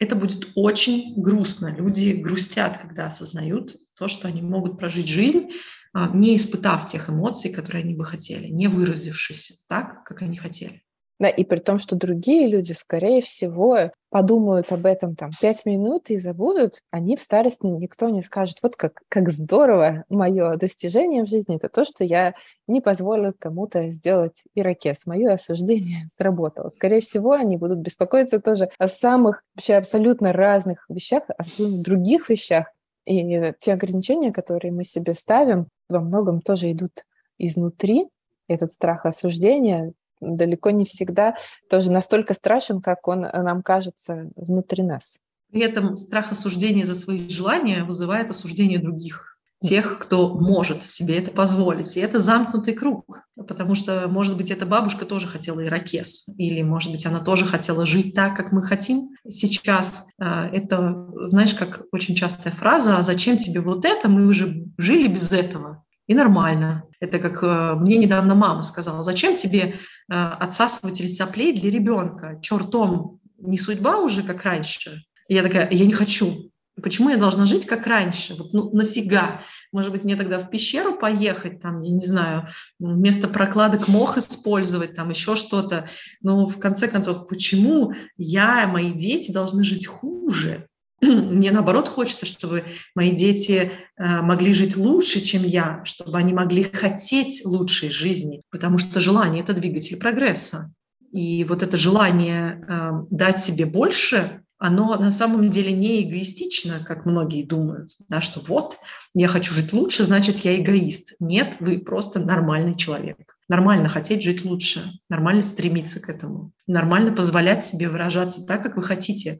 это 0.01 0.15
будет 0.15 0.49
очень 0.55 1.13
грустно. 1.15 1.73
Люди 1.77 2.13
грустят, 2.13 2.79
когда 2.79 3.05
осознают 3.05 3.75
то, 3.95 4.07
что 4.07 4.27
они 4.27 4.41
могут 4.41 4.79
прожить 4.79 5.07
жизнь, 5.07 5.51
а, 5.93 6.09
не 6.09 6.35
испытав 6.35 6.89
тех 6.89 7.11
эмоций, 7.11 7.53
которые 7.53 7.83
они 7.83 7.93
бы 7.93 8.03
хотели, 8.03 8.47
не 8.47 8.67
выразившись 8.67 9.63
так, 9.69 10.03
как 10.03 10.23
они 10.23 10.37
хотели. 10.37 10.81
Да, 11.21 11.29
и 11.29 11.43
при 11.43 11.59
том, 11.59 11.77
что 11.77 11.95
другие 11.95 12.47
люди, 12.47 12.71
скорее 12.71 13.21
всего, 13.21 13.91
подумают 14.09 14.71
об 14.71 14.87
этом 14.87 15.15
там 15.15 15.29
пять 15.39 15.67
минут 15.67 16.09
и 16.09 16.17
забудут, 16.17 16.81
они 16.89 17.15
в 17.15 17.21
старости 17.21 17.63
никто 17.63 18.09
не 18.09 18.23
скажет, 18.23 18.57
вот 18.63 18.75
как, 18.75 19.03
как 19.07 19.31
здорово 19.31 20.03
мое 20.09 20.55
достижение 20.55 21.23
в 21.23 21.29
жизни, 21.29 21.57
это 21.57 21.69
то, 21.69 21.85
что 21.85 22.03
я 22.03 22.33
не 22.67 22.81
позволил 22.81 23.33
кому-то 23.37 23.87
сделать 23.89 24.45
ирокез. 24.55 25.05
Мое 25.05 25.33
осуждение 25.33 26.09
сработало. 26.17 26.71
Скорее 26.75 27.01
всего, 27.01 27.33
они 27.33 27.55
будут 27.55 27.77
беспокоиться 27.77 28.39
тоже 28.39 28.71
о 28.79 28.87
самых 28.87 29.43
вообще 29.53 29.75
абсолютно 29.75 30.33
разных 30.33 30.87
вещах, 30.89 31.25
о 31.29 31.43
других 31.59 32.29
вещах. 32.29 32.65
И 33.05 33.53
те 33.59 33.73
ограничения, 33.73 34.31
которые 34.31 34.71
мы 34.71 34.83
себе 34.85 35.13
ставим, 35.13 35.67
во 35.87 35.99
многом 35.99 36.41
тоже 36.41 36.71
идут 36.71 37.05
изнутри. 37.37 38.07
Этот 38.47 38.71
страх 38.71 39.05
осуждения 39.05 39.93
далеко 40.21 40.71
не 40.71 40.85
всегда 40.85 41.35
тоже 41.69 41.91
настолько 41.91 42.33
страшен, 42.33 42.81
как 42.81 43.07
он 43.07 43.25
э, 43.25 43.41
нам 43.41 43.61
кажется 43.61 44.29
внутри 44.35 44.83
нас. 44.83 45.17
При 45.51 45.61
этом 45.61 45.95
страх 45.97 46.31
осуждения 46.31 46.85
за 46.85 46.95
свои 46.95 47.27
желания 47.27 47.83
вызывает 47.83 48.29
осуждение 48.29 48.79
других 48.79 49.31
тех, 49.61 49.99
кто 49.99 50.33
может 50.33 50.83
себе 50.83 51.19
это 51.19 51.31
позволить. 51.31 51.95
И 51.95 51.99
это 51.99 52.17
замкнутый 52.17 52.73
круг, 52.73 53.21
потому 53.35 53.75
что, 53.75 54.07
может 54.07 54.35
быть, 54.35 54.49
эта 54.49 54.65
бабушка 54.65 55.05
тоже 55.05 55.27
хотела 55.27 55.63
ирокез, 55.63 56.27
или, 56.35 56.63
может 56.63 56.89
быть, 56.91 57.05
она 57.05 57.19
тоже 57.19 57.45
хотела 57.45 57.85
жить 57.85 58.15
так, 58.15 58.35
как 58.35 58.51
мы 58.51 58.63
хотим 58.63 59.11
сейчас. 59.29 60.07
А, 60.19 60.47
это, 60.47 61.07
знаешь, 61.25 61.53
как 61.53 61.83
очень 61.91 62.15
частая 62.15 62.51
фраза, 62.51 62.97
а 62.97 63.03
зачем 63.03 63.37
тебе 63.37 63.61
вот 63.61 63.85
это, 63.85 64.09
мы 64.09 64.25
уже 64.25 64.65
жили 64.79 65.07
без 65.07 65.31
этого 65.31 65.83
и 66.07 66.15
нормально. 66.15 66.83
Это 67.01 67.17
как 67.17 67.43
э, 67.43 67.73
мне 67.79 67.97
недавно 67.97 68.35
мама 68.35 68.61
сказала, 68.61 69.01
зачем 69.01 69.35
тебе 69.35 69.61
э, 69.61 70.13
отсасыватель 70.13 71.09
соплей 71.09 71.51
для 71.51 71.71
ребенка? 71.71 72.39
Чертом 72.41 73.19
не 73.39 73.57
судьба 73.57 73.97
уже, 73.97 74.21
как 74.21 74.43
раньше? 74.43 75.03
И 75.27 75.33
я 75.33 75.41
такая, 75.41 75.67
я 75.71 75.85
не 75.87 75.93
хочу. 75.93 76.51
Почему 76.81 77.09
я 77.09 77.17
должна 77.17 77.47
жить 77.47 77.65
как 77.65 77.87
раньше? 77.87 78.35
Вот 78.35 78.53
ну 78.53 78.69
нафига? 78.71 79.41
Может 79.71 79.91
быть, 79.91 80.03
мне 80.03 80.15
тогда 80.15 80.39
в 80.39 80.49
пещеру 80.51 80.95
поехать, 80.95 81.59
там, 81.59 81.81
я 81.81 81.91
не 81.91 82.05
знаю, 82.05 82.47
вместо 82.79 83.27
прокладок 83.27 83.87
мох 83.87 84.17
использовать, 84.17 84.95
там 84.95 85.09
еще 85.09 85.35
что-то. 85.35 85.87
Но 86.21 86.45
в 86.45 86.59
конце 86.59 86.87
концов, 86.87 87.27
почему 87.27 87.93
я, 88.15 88.67
мои 88.67 88.91
дети 88.93 89.31
должны 89.31 89.63
жить 89.63 89.87
хуже? 89.87 90.67
Мне 91.05 91.51
наоборот 91.51 91.87
хочется, 91.87 92.25
чтобы 92.25 92.63
мои 92.95 93.11
дети 93.11 93.71
э, 93.97 94.21
могли 94.21 94.53
жить 94.53 94.77
лучше, 94.77 95.19
чем 95.19 95.43
я, 95.43 95.83
чтобы 95.83 96.17
они 96.17 96.33
могли 96.33 96.63
хотеть 96.63 97.43
лучшей 97.43 97.89
жизни, 97.89 98.41
потому 98.51 98.77
что 98.77 98.99
желание– 98.99 99.41
это 99.43 99.53
двигатель 99.53 99.97
прогресса. 99.97 100.71
И 101.11 101.43
вот 101.43 101.63
это 101.63 101.75
желание 101.75 102.65
э, 102.67 102.91
дать 103.09 103.39
себе 103.39 103.65
больше, 103.65 104.41
оно 104.59 104.95
на 104.95 105.11
самом 105.11 105.49
деле 105.49 105.71
не 105.71 106.03
эгоистично, 106.03 106.85
как 106.85 107.07
многие 107.07 107.43
думают, 107.43 107.89
да, 108.07 108.21
что 108.21 108.39
вот, 108.41 108.77
я 109.15 109.27
хочу 109.27 109.55
жить 109.55 109.73
лучше, 109.73 110.03
значит, 110.03 110.37
я 110.39 110.55
эгоист. 110.55 111.15
Нет, 111.19 111.57
вы 111.59 111.79
просто 111.79 112.19
нормальный 112.19 112.75
человек. 112.75 113.35
Нормально 113.49 113.89
хотеть 113.89 114.21
жить 114.21 114.45
лучше, 114.45 114.83
нормально 115.09 115.41
стремиться 115.41 115.99
к 115.99 116.09
этому, 116.09 116.51
нормально 116.67 117.11
позволять 117.11 117.65
себе 117.65 117.89
выражаться 117.89 118.45
так, 118.45 118.61
как 118.61 118.77
вы 118.77 118.83
хотите. 118.83 119.39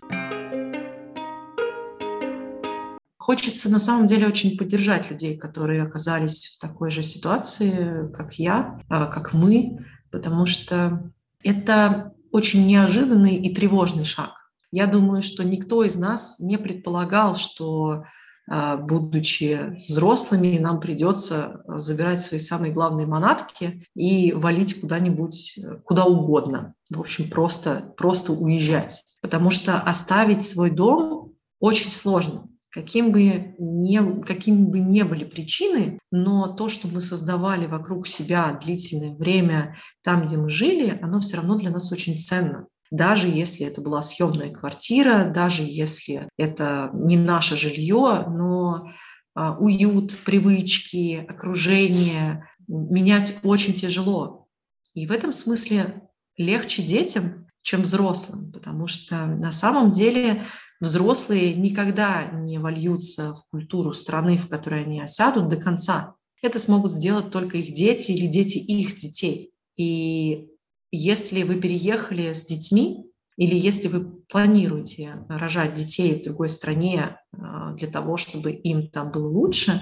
Хочется 3.22 3.70
на 3.70 3.78
самом 3.78 4.08
деле 4.08 4.26
очень 4.26 4.58
поддержать 4.58 5.12
людей, 5.12 5.38
которые 5.38 5.84
оказались 5.84 6.48
в 6.48 6.60
такой 6.60 6.90
же 6.90 7.04
ситуации, 7.04 8.12
как 8.16 8.40
я, 8.40 8.80
а, 8.90 9.06
как 9.06 9.34
мы, 9.34 9.86
потому 10.10 10.48
что 10.48 11.04
это 11.44 12.16
очень 12.32 12.66
неожиданный 12.66 13.36
и 13.36 13.54
тревожный 13.54 14.06
шаг. 14.06 14.32
Я 14.72 14.88
думаю, 14.88 15.22
что 15.22 15.44
никто 15.44 15.84
из 15.84 15.98
нас 15.98 16.40
не 16.40 16.58
предполагал, 16.58 17.36
что 17.36 18.06
а, 18.50 18.76
будучи 18.78 19.78
взрослыми, 19.88 20.58
нам 20.58 20.80
придется 20.80 21.62
забирать 21.68 22.22
свои 22.22 22.40
самые 22.40 22.74
главные 22.74 23.06
манатки 23.06 23.86
и 23.94 24.32
валить 24.32 24.82
куда-нибудь, 24.82 25.60
куда 25.86 26.06
угодно. 26.06 26.74
В 26.90 27.00
общем, 27.00 27.30
просто, 27.30 27.94
просто 27.98 28.34
уезжать. 28.34 29.06
Потому 29.22 29.52
что 29.52 29.80
оставить 29.80 30.42
свой 30.42 30.72
дом 30.72 31.36
очень 31.60 31.92
сложно 31.92 32.48
каким 32.72 33.12
бы, 33.12 33.56
не, 33.60 34.22
какими 34.22 34.66
бы 34.66 34.80
ни 34.80 35.02
были 35.04 35.26
причины, 35.26 36.00
но 36.12 36.48
то, 36.48 36.70
что 36.70 36.88
мы 36.88 37.02
создавали 37.02 37.68
вокруг 37.68 38.08
себя 38.08 38.58
длительное 38.64 39.16
время 39.16 39.78
там, 40.04 40.26
где 40.26 40.38
мы 40.38 40.50
жили, 40.50 40.98
оно 41.02 41.20
все 41.20 41.38
равно 41.38 41.56
для 41.56 41.70
нас 41.70 41.92
очень 41.92 42.18
ценно. 42.18 42.68
Даже 42.90 43.28
если 43.28 43.66
это 43.66 43.82
была 43.82 44.02
съемная 44.02 44.52
квартира, 44.52 45.26
даже 45.26 45.64
если 45.64 46.28
это 46.38 46.90
не 46.94 47.18
наше 47.18 47.56
жилье, 47.56 48.26
но 48.28 48.92
а, 49.34 49.58
уют, 49.58 50.18
привычки, 50.26 51.26
окружение 51.28 52.48
менять 52.68 53.40
очень 53.44 53.74
тяжело. 53.74 54.48
И 54.94 55.08
в 55.08 55.12
этом 55.12 55.32
смысле 55.32 56.10
легче 56.38 56.84
детям, 56.84 57.48
чем 57.62 57.82
взрослым, 57.82 58.52
потому 58.52 58.88
что 58.88 59.26
на 59.26 59.52
самом 59.52 59.92
деле 59.92 60.46
взрослые 60.82 61.54
никогда 61.54 62.26
не 62.32 62.58
вольются 62.58 63.36
в 63.36 63.46
культуру 63.52 63.94
страны, 63.94 64.38
в 64.38 64.50
которой 64.50 64.84
они 64.84 65.00
осядут 65.00 65.48
до 65.48 65.56
конца. 65.56 66.16
Это 66.42 66.60
смогут 66.60 66.92
сделать 66.92 67.32
только 67.32 67.58
их 67.58 67.74
дети 67.74 68.12
или 68.12 68.26
дети 68.26 68.58
их 68.58 68.98
детей. 68.98 69.54
И 69.78 70.50
если 70.92 71.44
вы 71.44 71.62
переехали 71.62 72.34
с 72.34 72.46
детьми, 72.46 73.06
или 73.38 73.56
если 73.56 73.88
вы 73.88 74.04
планируете 74.28 75.26
рожать 75.30 75.76
детей 75.76 76.20
в 76.20 76.24
другой 76.24 76.50
стране 76.50 77.18
а, 77.32 77.74
для 77.74 77.88
того, 77.88 78.18
чтобы 78.18 78.52
им 78.52 78.90
там 78.90 79.12
было 79.12 79.28
лучше, 79.28 79.82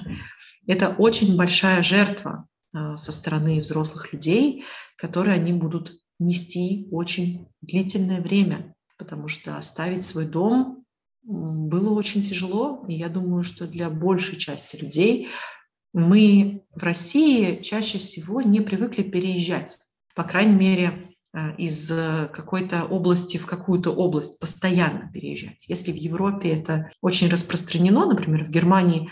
это 0.67 0.89
очень 0.89 1.35
большая 1.35 1.81
жертва 1.81 2.47
а, 2.73 2.97
со 2.97 3.11
стороны 3.11 3.61
взрослых 3.61 4.13
людей, 4.13 4.65
которые 4.97 5.35
они 5.35 5.53
будут 5.53 5.93
нести 6.19 6.87
очень 6.91 7.47
длительное 7.61 8.21
время, 8.21 8.75
потому 8.97 9.29
что 9.29 9.57
оставить 9.57 10.03
свой 10.03 10.25
дом 10.25 10.78
было 11.29 11.91
очень 11.91 12.21
тяжело. 12.21 12.83
И 12.87 12.95
я 12.95 13.07
думаю, 13.07 13.43
что 13.43 13.67
для 13.67 13.89
большей 13.89 14.37
части 14.37 14.75
людей 14.75 15.29
мы 15.93 16.63
в 16.75 16.83
России 16.83 17.61
чаще 17.61 17.99
всего 17.99 18.41
не 18.41 18.61
привыкли 18.61 19.03
переезжать. 19.03 19.77
По 20.15 20.23
крайней 20.23 20.55
мере, 20.55 21.15
э, 21.33 21.55
из 21.57 21.91
какой-то 22.33 22.83
области 22.85 23.37
в 23.37 23.45
какую-то 23.45 23.91
область 23.91 24.39
постоянно 24.39 25.11
переезжать. 25.13 25.65
Если 25.67 25.91
в 25.91 25.95
Европе 25.95 26.49
это 26.49 26.91
очень 27.01 27.29
распространено, 27.29 28.07
например, 28.07 28.43
в 28.43 28.49
Германии 28.49 29.09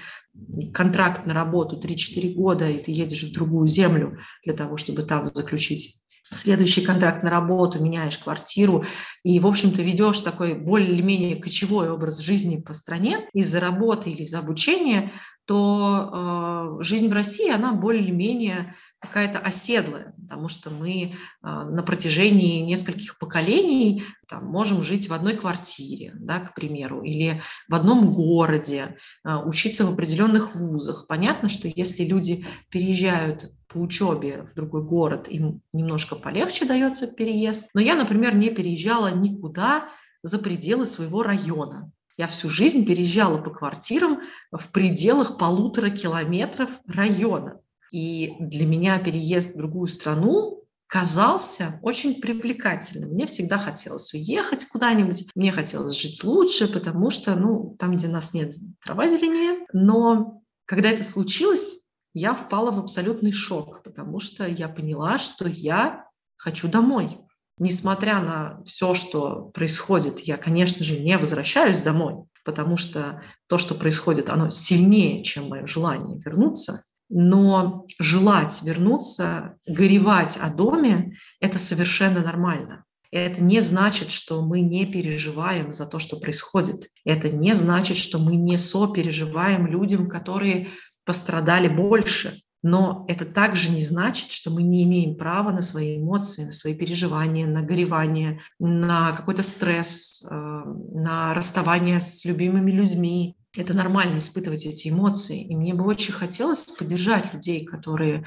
контракт 0.74 1.26
на 1.28 1.34
работу 1.34 1.80
3-4 1.80 2.34
года, 2.34 2.70
и 2.70 2.84
ты 2.84 2.92
едешь 2.92 3.24
в 3.24 3.34
другую 3.34 3.68
землю 3.68 4.18
для 4.44 4.54
того, 4.54 4.78
чтобы 4.78 5.04
там 5.04 5.32
заключить 5.34 6.00
следующий 6.32 6.82
контракт 6.82 7.24
на 7.24 7.30
работу, 7.30 7.82
меняешь 7.82 8.18
квартиру 8.18 8.84
и, 9.24 9.40
в 9.40 9.48
общем-то, 9.48 9.82
ведешь 9.82 10.20
такой 10.20 10.54
более-менее 10.54 11.36
кочевой 11.38 11.90
образ 11.90 12.20
жизни 12.20 12.58
по 12.58 12.74
стране 12.74 13.28
из-за 13.34 13.60
работы 13.60 14.12
или 14.12 14.24
из-за 14.24 14.40
обучения, 14.40 15.12
то 15.46 16.78
э, 16.80 16.84
жизнь 16.84 17.10
в 17.10 17.14
России, 17.14 17.50
она 17.50 17.74
более-менее 17.74 18.76
какая-то 19.00 19.40
оседлая, 19.40 20.14
потому 20.20 20.48
что 20.48 20.70
мы 20.70 21.14
а, 21.42 21.66
на 21.66 21.84
протяжении 21.84 22.62
нескольких 22.62 23.20
поколений 23.20 24.04
там, 24.28 24.46
можем 24.46 24.82
жить 24.82 25.08
в 25.08 25.14
одной 25.14 25.36
квартире, 25.36 26.14
да, 26.16 26.40
к 26.40 26.56
примеру, 26.56 27.04
или 27.04 27.42
в 27.70 27.76
одном 27.76 28.12
городе, 28.12 28.98
а, 29.24 29.44
учиться 29.46 29.86
в 29.86 29.94
определенных 29.94 30.56
вузах. 30.56 31.06
Понятно, 31.08 31.48
что 31.48 31.68
если 31.68 32.04
люди 32.04 32.46
переезжают 32.70 33.52
по 33.68 33.78
учебе 33.78 34.44
в 34.44 34.56
другой 34.56 34.84
город, 34.84 35.28
им 35.28 35.62
немножко 35.74 36.16
полегче 36.16 36.66
дается 36.66 37.08
переезд. 37.08 37.70
Но 37.74 37.82
я, 37.82 37.96
например, 37.96 38.36
не 38.36 38.50
переезжала 38.50 39.14
никуда 39.14 39.90
за 40.24 40.40
пределы 40.40 40.88
своего 40.88 41.22
района. 41.22 41.92
Я 42.18 42.26
всю 42.26 42.50
жизнь 42.50 42.86
переезжала 42.86 43.38
по 43.38 43.52
квартирам 43.52 44.22
в 44.52 44.72
пределах 44.72 45.38
полутора 45.38 45.92
километров 45.92 46.72
района. 46.88 47.60
И 47.92 48.34
для 48.40 48.66
меня 48.66 49.00
переезд 49.00 49.56
в 49.56 49.58
другую 49.58 49.88
страну 49.88 50.64
казался 50.88 51.80
очень 51.82 52.22
привлекательным. 52.22 53.12
Мне 53.12 53.26
всегда 53.26 53.58
хотелось 53.58 54.14
уехать 54.14 54.66
куда-нибудь, 54.66 55.28
мне 55.36 55.52
хотелось 55.52 55.98
жить 55.98 56.24
лучше, 56.24 56.72
потому 56.72 57.10
что, 57.10 57.36
ну, 57.36 57.76
там, 57.78 57.96
где 57.96 58.08
нас 58.08 58.34
нет, 58.34 58.54
трава 58.82 59.08
зеленее. 59.08 59.66
Но 59.74 60.42
когда 60.66 60.90
это 60.90 61.04
случилось, 61.04 61.82
я 62.14 62.34
впала 62.34 62.72
в 62.72 62.80
абсолютный 62.80 63.32
шок, 63.32 63.84
потому 63.84 64.20
что 64.20 64.48
я 64.48 64.70
поняла, 64.70 65.18
что 65.18 65.48
я 65.48 66.06
хочу 66.38 66.70
домой. 66.70 67.20
Несмотря 67.60 68.22
на 68.22 68.64
все, 68.66 68.94
что 68.94 69.50
происходит, 69.54 70.22
я, 70.22 70.38
конечно 70.38 70.84
же, 70.84 71.00
не 71.00 71.18
возвращаюсь 71.18 71.82
домой, 71.82 72.26
потому 72.46 72.78
что 72.78 73.22
то, 73.48 73.58
что 73.58 73.76
происходит, 73.76 74.30
оно 74.30 74.52
сильнее, 74.52 75.24
чем 75.24 75.50
мое 75.50 75.66
желание 75.66 76.20
вернуться. 76.24 76.84
Но 77.10 77.86
желать 78.00 78.62
вернуться, 78.64 79.56
горевать 79.68 80.38
о 80.38 80.50
доме– 80.50 81.18
это 81.40 81.60
совершенно 81.60 82.22
нормально. 82.22 82.84
Это 83.12 83.42
не 83.42 83.62
значит, 83.62 84.12
что 84.12 84.42
мы 84.42 84.60
не 84.60 84.86
переживаем 84.86 85.72
за 85.72 85.86
то, 85.86 86.00
что 86.00 86.20
происходит. 86.20 86.90
Это 87.06 87.30
не 87.30 87.54
значит, 87.54 87.98
что 87.98 88.20
мы 88.20 88.36
не 88.36 88.58
сопереживаем 88.58 89.68
людям, 89.68 90.10
которые 90.10 90.68
пострадали 91.06 91.70
больше. 91.70 92.42
Но 92.64 93.06
это 93.08 93.24
также 93.24 93.72
не 93.72 93.82
значит, 93.82 94.32
что 94.32 94.52
мы 94.52 94.64
не 94.64 94.84
имеем 94.84 95.16
права 95.16 95.52
на 95.52 95.62
свои 95.62 95.98
эмоции, 95.98 96.46
на 96.46 96.52
свои 96.52 96.76
переживания, 96.76 97.48
на 97.48 97.62
горевание, 97.62 98.42
на 98.60 99.14
какой-то 99.14 99.44
стресс, 99.44 100.26
э, 100.30 100.36
на 100.36 101.34
расставание 101.34 102.00
с 102.00 102.26
любимыми 102.26 102.72
людьми, 102.72 103.38
это 103.58 103.74
нормально 103.74 104.20
испытывать 104.20 104.66
эти 104.66 104.90
эмоции. 104.90 105.44
И 105.44 105.56
мне 105.56 105.74
бы 105.74 105.86
очень 105.86 106.14
хотелось 106.14 106.66
поддержать 106.66 107.34
людей, 107.34 107.66
которые 107.66 108.26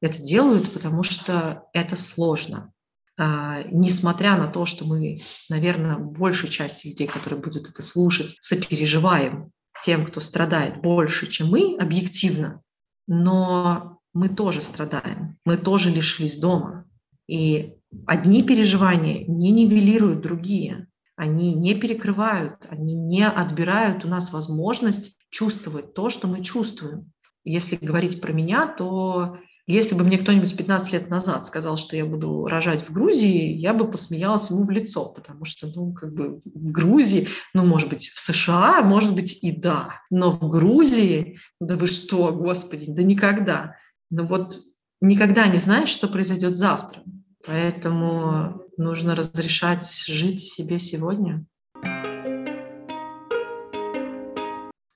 это 0.00 0.20
делают, 0.20 0.70
потому 0.72 1.02
что 1.02 1.64
это 1.72 1.96
сложно. 1.96 2.72
А, 3.18 3.62
несмотря 3.70 4.36
на 4.36 4.48
то, 4.48 4.66
что 4.66 4.84
мы, 4.84 5.20
наверное, 5.48 5.96
большей 5.96 6.48
части 6.48 6.88
людей, 6.88 7.06
которые 7.06 7.40
будут 7.40 7.68
это 7.68 7.82
слушать, 7.82 8.36
сопереживаем 8.40 9.52
тем, 9.80 10.04
кто 10.04 10.20
страдает 10.20 10.82
больше, 10.82 11.28
чем 11.28 11.48
мы, 11.48 11.76
объективно, 11.78 12.60
но 13.06 14.00
мы 14.12 14.28
тоже 14.28 14.60
страдаем, 14.60 15.38
мы 15.44 15.56
тоже 15.56 15.90
лишились 15.90 16.38
дома. 16.38 16.86
И 17.28 17.74
одни 18.06 18.42
переживания 18.42 19.24
не 19.26 19.52
нивелируют 19.52 20.20
другие 20.20 20.88
они 21.22 21.54
не 21.54 21.76
перекрывают, 21.76 22.66
они 22.68 22.94
не 22.94 23.24
отбирают 23.24 24.04
у 24.04 24.08
нас 24.08 24.32
возможность 24.32 25.16
чувствовать 25.30 25.94
то, 25.94 26.10
что 26.10 26.26
мы 26.26 26.42
чувствуем. 26.42 27.12
Если 27.44 27.76
говорить 27.76 28.20
про 28.20 28.32
меня, 28.32 28.66
то 28.66 29.36
если 29.68 29.94
бы 29.94 30.02
мне 30.02 30.18
кто-нибудь 30.18 30.56
15 30.56 30.92
лет 30.92 31.10
назад 31.10 31.46
сказал, 31.46 31.76
что 31.76 31.96
я 31.96 32.04
буду 32.04 32.46
рожать 32.46 32.82
в 32.82 32.92
Грузии, 32.92 33.52
я 33.52 33.72
бы 33.72 33.88
посмеялась 33.88 34.50
ему 34.50 34.64
в 34.64 34.70
лицо, 34.70 35.10
потому 35.10 35.44
что, 35.44 35.68
ну, 35.72 35.92
как 35.92 36.12
бы 36.12 36.40
в 36.44 36.72
Грузии, 36.72 37.28
ну, 37.54 37.64
может 37.64 37.88
быть, 37.88 38.08
в 38.08 38.18
США, 38.18 38.82
может 38.82 39.14
быть, 39.14 39.44
и 39.44 39.52
да, 39.52 40.00
но 40.10 40.32
в 40.32 40.48
Грузии, 40.48 41.38
да 41.60 41.76
вы 41.76 41.86
что, 41.86 42.32
господи, 42.32 42.86
да 42.88 43.04
никогда. 43.04 43.76
Ну 44.10 44.26
вот 44.26 44.58
никогда 45.00 45.46
не 45.46 45.58
знаешь, 45.58 45.88
что 45.88 46.08
произойдет 46.08 46.56
завтра. 46.56 47.04
Поэтому 47.46 48.61
нужно 48.76 49.14
разрешать 49.14 49.84
жить 50.06 50.40
себе 50.40 50.78
сегодня. 50.78 51.44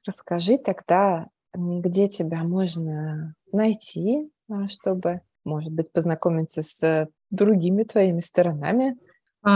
Расскажи 0.06 0.58
тогда, 0.58 1.28
где 1.54 2.08
тебя 2.08 2.44
можно 2.44 3.34
найти, 3.52 4.30
а, 4.48 4.68
чтобы, 4.68 5.22
может 5.44 5.72
быть, 5.72 5.90
познакомиться 5.92 6.62
с 6.62 7.08
другими 7.30 7.82
твоими 7.82 8.20
сторонами, 8.20 8.96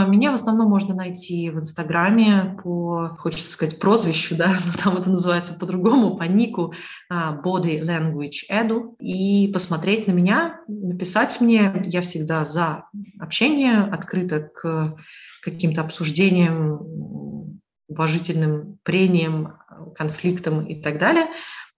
меня 0.07 0.31
в 0.31 0.35
основном 0.35 0.69
можно 0.69 0.95
найти 0.95 1.51
в 1.51 1.59
Инстаграме 1.59 2.57
по, 2.63 3.17
хочется 3.19 3.51
сказать, 3.51 3.79
прозвищу, 3.81 4.37
да, 4.37 4.57
но 4.67 4.73
там 4.83 4.97
это 4.97 5.11
называется 5.11 5.55
по-другому, 5.59 6.17
по 6.17 6.25
нику 6.25 6.73
а, 7.09 7.37
Body 7.45 7.81
Language 7.81 8.51
Edu, 8.51 8.97
и 9.01 9.51
посмотреть 9.53 10.07
на 10.07 10.13
меня, 10.13 10.61
написать 10.69 11.41
мне. 11.41 11.83
Я 11.87 12.03
всегда 12.03 12.45
за 12.45 12.85
общение, 13.19 13.83
открыта 13.83 14.41
к 14.41 14.97
каким-то 15.43 15.81
обсуждениям, 15.81 17.61
уважительным 17.89 18.79
прениям, 18.85 19.59
конфликтам 19.97 20.65
и 20.67 20.81
так 20.81 20.99
далее. 20.99 21.27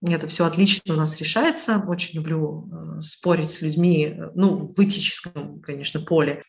Это 0.04 0.26
все 0.26 0.46
отлично 0.46 0.94
у 0.94 0.96
нас 0.96 1.20
решается. 1.20 1.84
Очень 1.86 2.18
люблю 2.18 2.68
э, 2.96 3.00
спорить 3.00 3.50
с 3.50 3.62
людьми, 3.62 4.06
э, 4.06 4.30
ну, 4.34 4.56
в 4.56 4.78
этическом, 4.80 5.60
конечно, 5.60 6.00
поле 6.00 6.42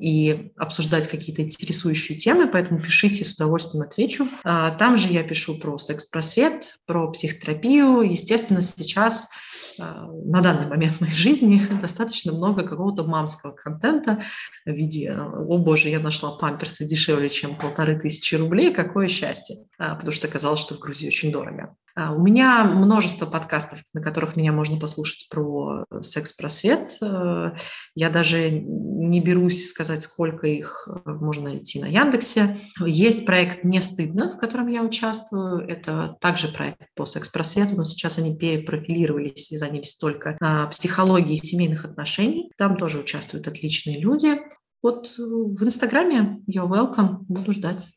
и 0.00 0.52
обсуждать 0.56 1.08
какие-то 1.08 1.42
интересующие 1.42 2.18
темы, 2.18 2.46
поэтому 2.46 2.80
пишите, 2.80 3.24
с 3.24 3.34
удовольствием 3.34 3.84
отвечу. 3.84 4.28
А, 4.44 4.70
там 4.72 4.96
же 4.96 5.08
я 5.08 5.22
пишу 5.22 5.58
про 5.58 5.78
секс-просвет, 5.78 6.78
про 6.86 7.10
психотерапию. 7.10 8.02
Естественно, 8.02 8.60
сейчас 8.60 9.30
а, 9.78 10.06
на 10.06 10.42
данный 10.42 10.66
момент 10.66 11.00
моей 11.00 11.14
жизни 11.14 11.62
достаточно 11.80 12.32
много 12.32 12.66
какого-то 12.66 13.04
мамского 13.04 13.52
контента 13.52 14.22
в 14.66 14.70
виде 14.70 15.12
«О 15.12 15.58
боже, 15.58 15.88
я 15.88 16.00
нашла 16.00 16.32
памперсы 16.32 16.84
дешевле, 16.84 17.28
чем 17.28 17.56
полторы 17.56 17.98
тысячи 17.98 18.34
рублей, 18.34 18.74
какое 18.74 19.08
счастье!» 19.08 19.56
а, 19.78 19.94
Потому 19.94 20.12
что 20.12 20.28
оказалось, 20.28 20.60
что 20.60 20.74
в 20.74 20.80
Грузии 20.80 21.08
очень 21.08 21.32
дорого. 21.32 21.76
А, 21.96 22.12
у 22.12 22.20
меня 22.20 22.64
множество 22.64 23.26
подкастов, 23.26 23.80
на 23.92 24.02
которых 24.02 24.36
меня 24.36 24.52
можно 24.52 24.78
послушать 24.78 25.28
про 25.28 25.84
секс-просвет. 26.00 26.96
Э, 27.00 27.52
я 27.94 28.10
даже 28.10 28.50
не 28.50 29.20
берусь 29.20 29.68
сказать, 29.68 30.02
сколько 30.02 30.46
их 30.46 30.88
э, 30.88 31.10
можно 31.10 31.50
найти 31.50 31.80
на 31.80 31.86
Яндексе. 31.86 32.58
Есть 32.80 33.26
проект 33.26 33.64
«Не 33.64 33.80
стыдно», 33.80 34.30
в 34.30 34.38
котором 34.38 34.68
я 34.68 34.82
участвую. 34.82 35.68
Это 35.68 36.16
также 36.20 36.48
проект 36.48 36.80
по 36.96 37.04
секс-просвету, 37.04 37.76
но 37.76 37.84
сейчас 37.84 38.18
они 38.18 38.36
перепрофилировались 38.36 39.52
из 39.52 39.64
занялись 39.64 39.96
только 39.96 40.36
а, 40.40 40.66
психологией 40.66 41.36
семейных 41.36 41.84
отношений. 41.84 42.50
Там 42.58 42.76
тоже 42.76 42.98
участвуют 42.98 43.48
отличные 43.48 43.98
люди. 43.98 44.38
Вот 44.82 45.14
э, 45.18 45.22
в 45.22 45.62
Инстаграме 45.62 46.42
you're 46.50 46.68
welcome, 46.68 47.18
буду 47.28 47.52
ждать. 47.52 47.88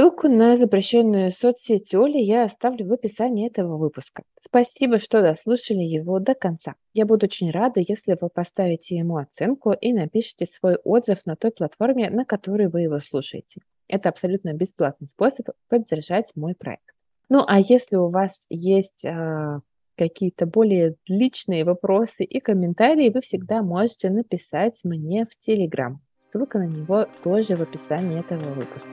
Ссылку 0.00 0.28
на 0.28 0.56
запрещенную 0.56 1.30
соцсеть 1.30 1.94
Оли 1.94 2.16
я 2.16 2.44
оставлю 2.44 2.86
в 2.86 2.92
описании 2.94 3.46
этого 3.46 3.76
выпуска. 3.76 4.22
Спасибо, 4.40 4.96
что 4.96 5.20
дослушали 5.20 5.82
его 5.82 6.20
до 6.20 6.34
конца. 6.34 6.76
Я 6.94 7.04
буду 7.04 7.26
очень 7.26 7.50
рада, 7.50 7.82
если 7.86 8.16
вы 8.18 8.30
поставите 8.30 8.96
ему 8.96 9.18
оценку 9.18 9.72
и 9.72 9.92
напишите 9.92 10.46
свой 10.46 10.76
отзыв 10.84 11.26
на 11.26 11.36
той 11.36 11.50
платформе, 11.50 12.08
на 12.08 12.24
которой 12.24 12.68
вы 12.68 12.80
его 12.80 12.98
слушаете. 12.98 13.60
Это 13.88 14.08
абсолютно 14.08 14.54
бесплатный 14.54 15.06
способ 15.06 15.50
поддержать 15.68 16.32
мой 16.34 16.54
проект. 16.54 16.94
Ну, 17.28 17.44
а 17.46 17.60
если 17.60 17.96
у 17.96 18.08
вас 18.08 18.46
есть 18.48 19.04
а, 19.04 19.60
какие-то 19.98 20.46
более 20.46 20.94
личные 21.08 21.64
вопросы 21.64 22.24
и 22.24 22.40
комментарии, 22.40 23.10
вы 23.10 23.20
всегда 23.20 23.62
можете 23.62 24.08
написать 24.08 24.80
мне 24.82 25.26
в 25.26 25.36
Телеграм. 25.38 26.00
Ссылка 26.20 26.58
на 26.58 26.68
него 26.68 27.06
тоже 27.22 27.54
в 27.54 27.60
описании 27.60 28.18
этого 28.18 28.54
выпуска. 28.54 28.92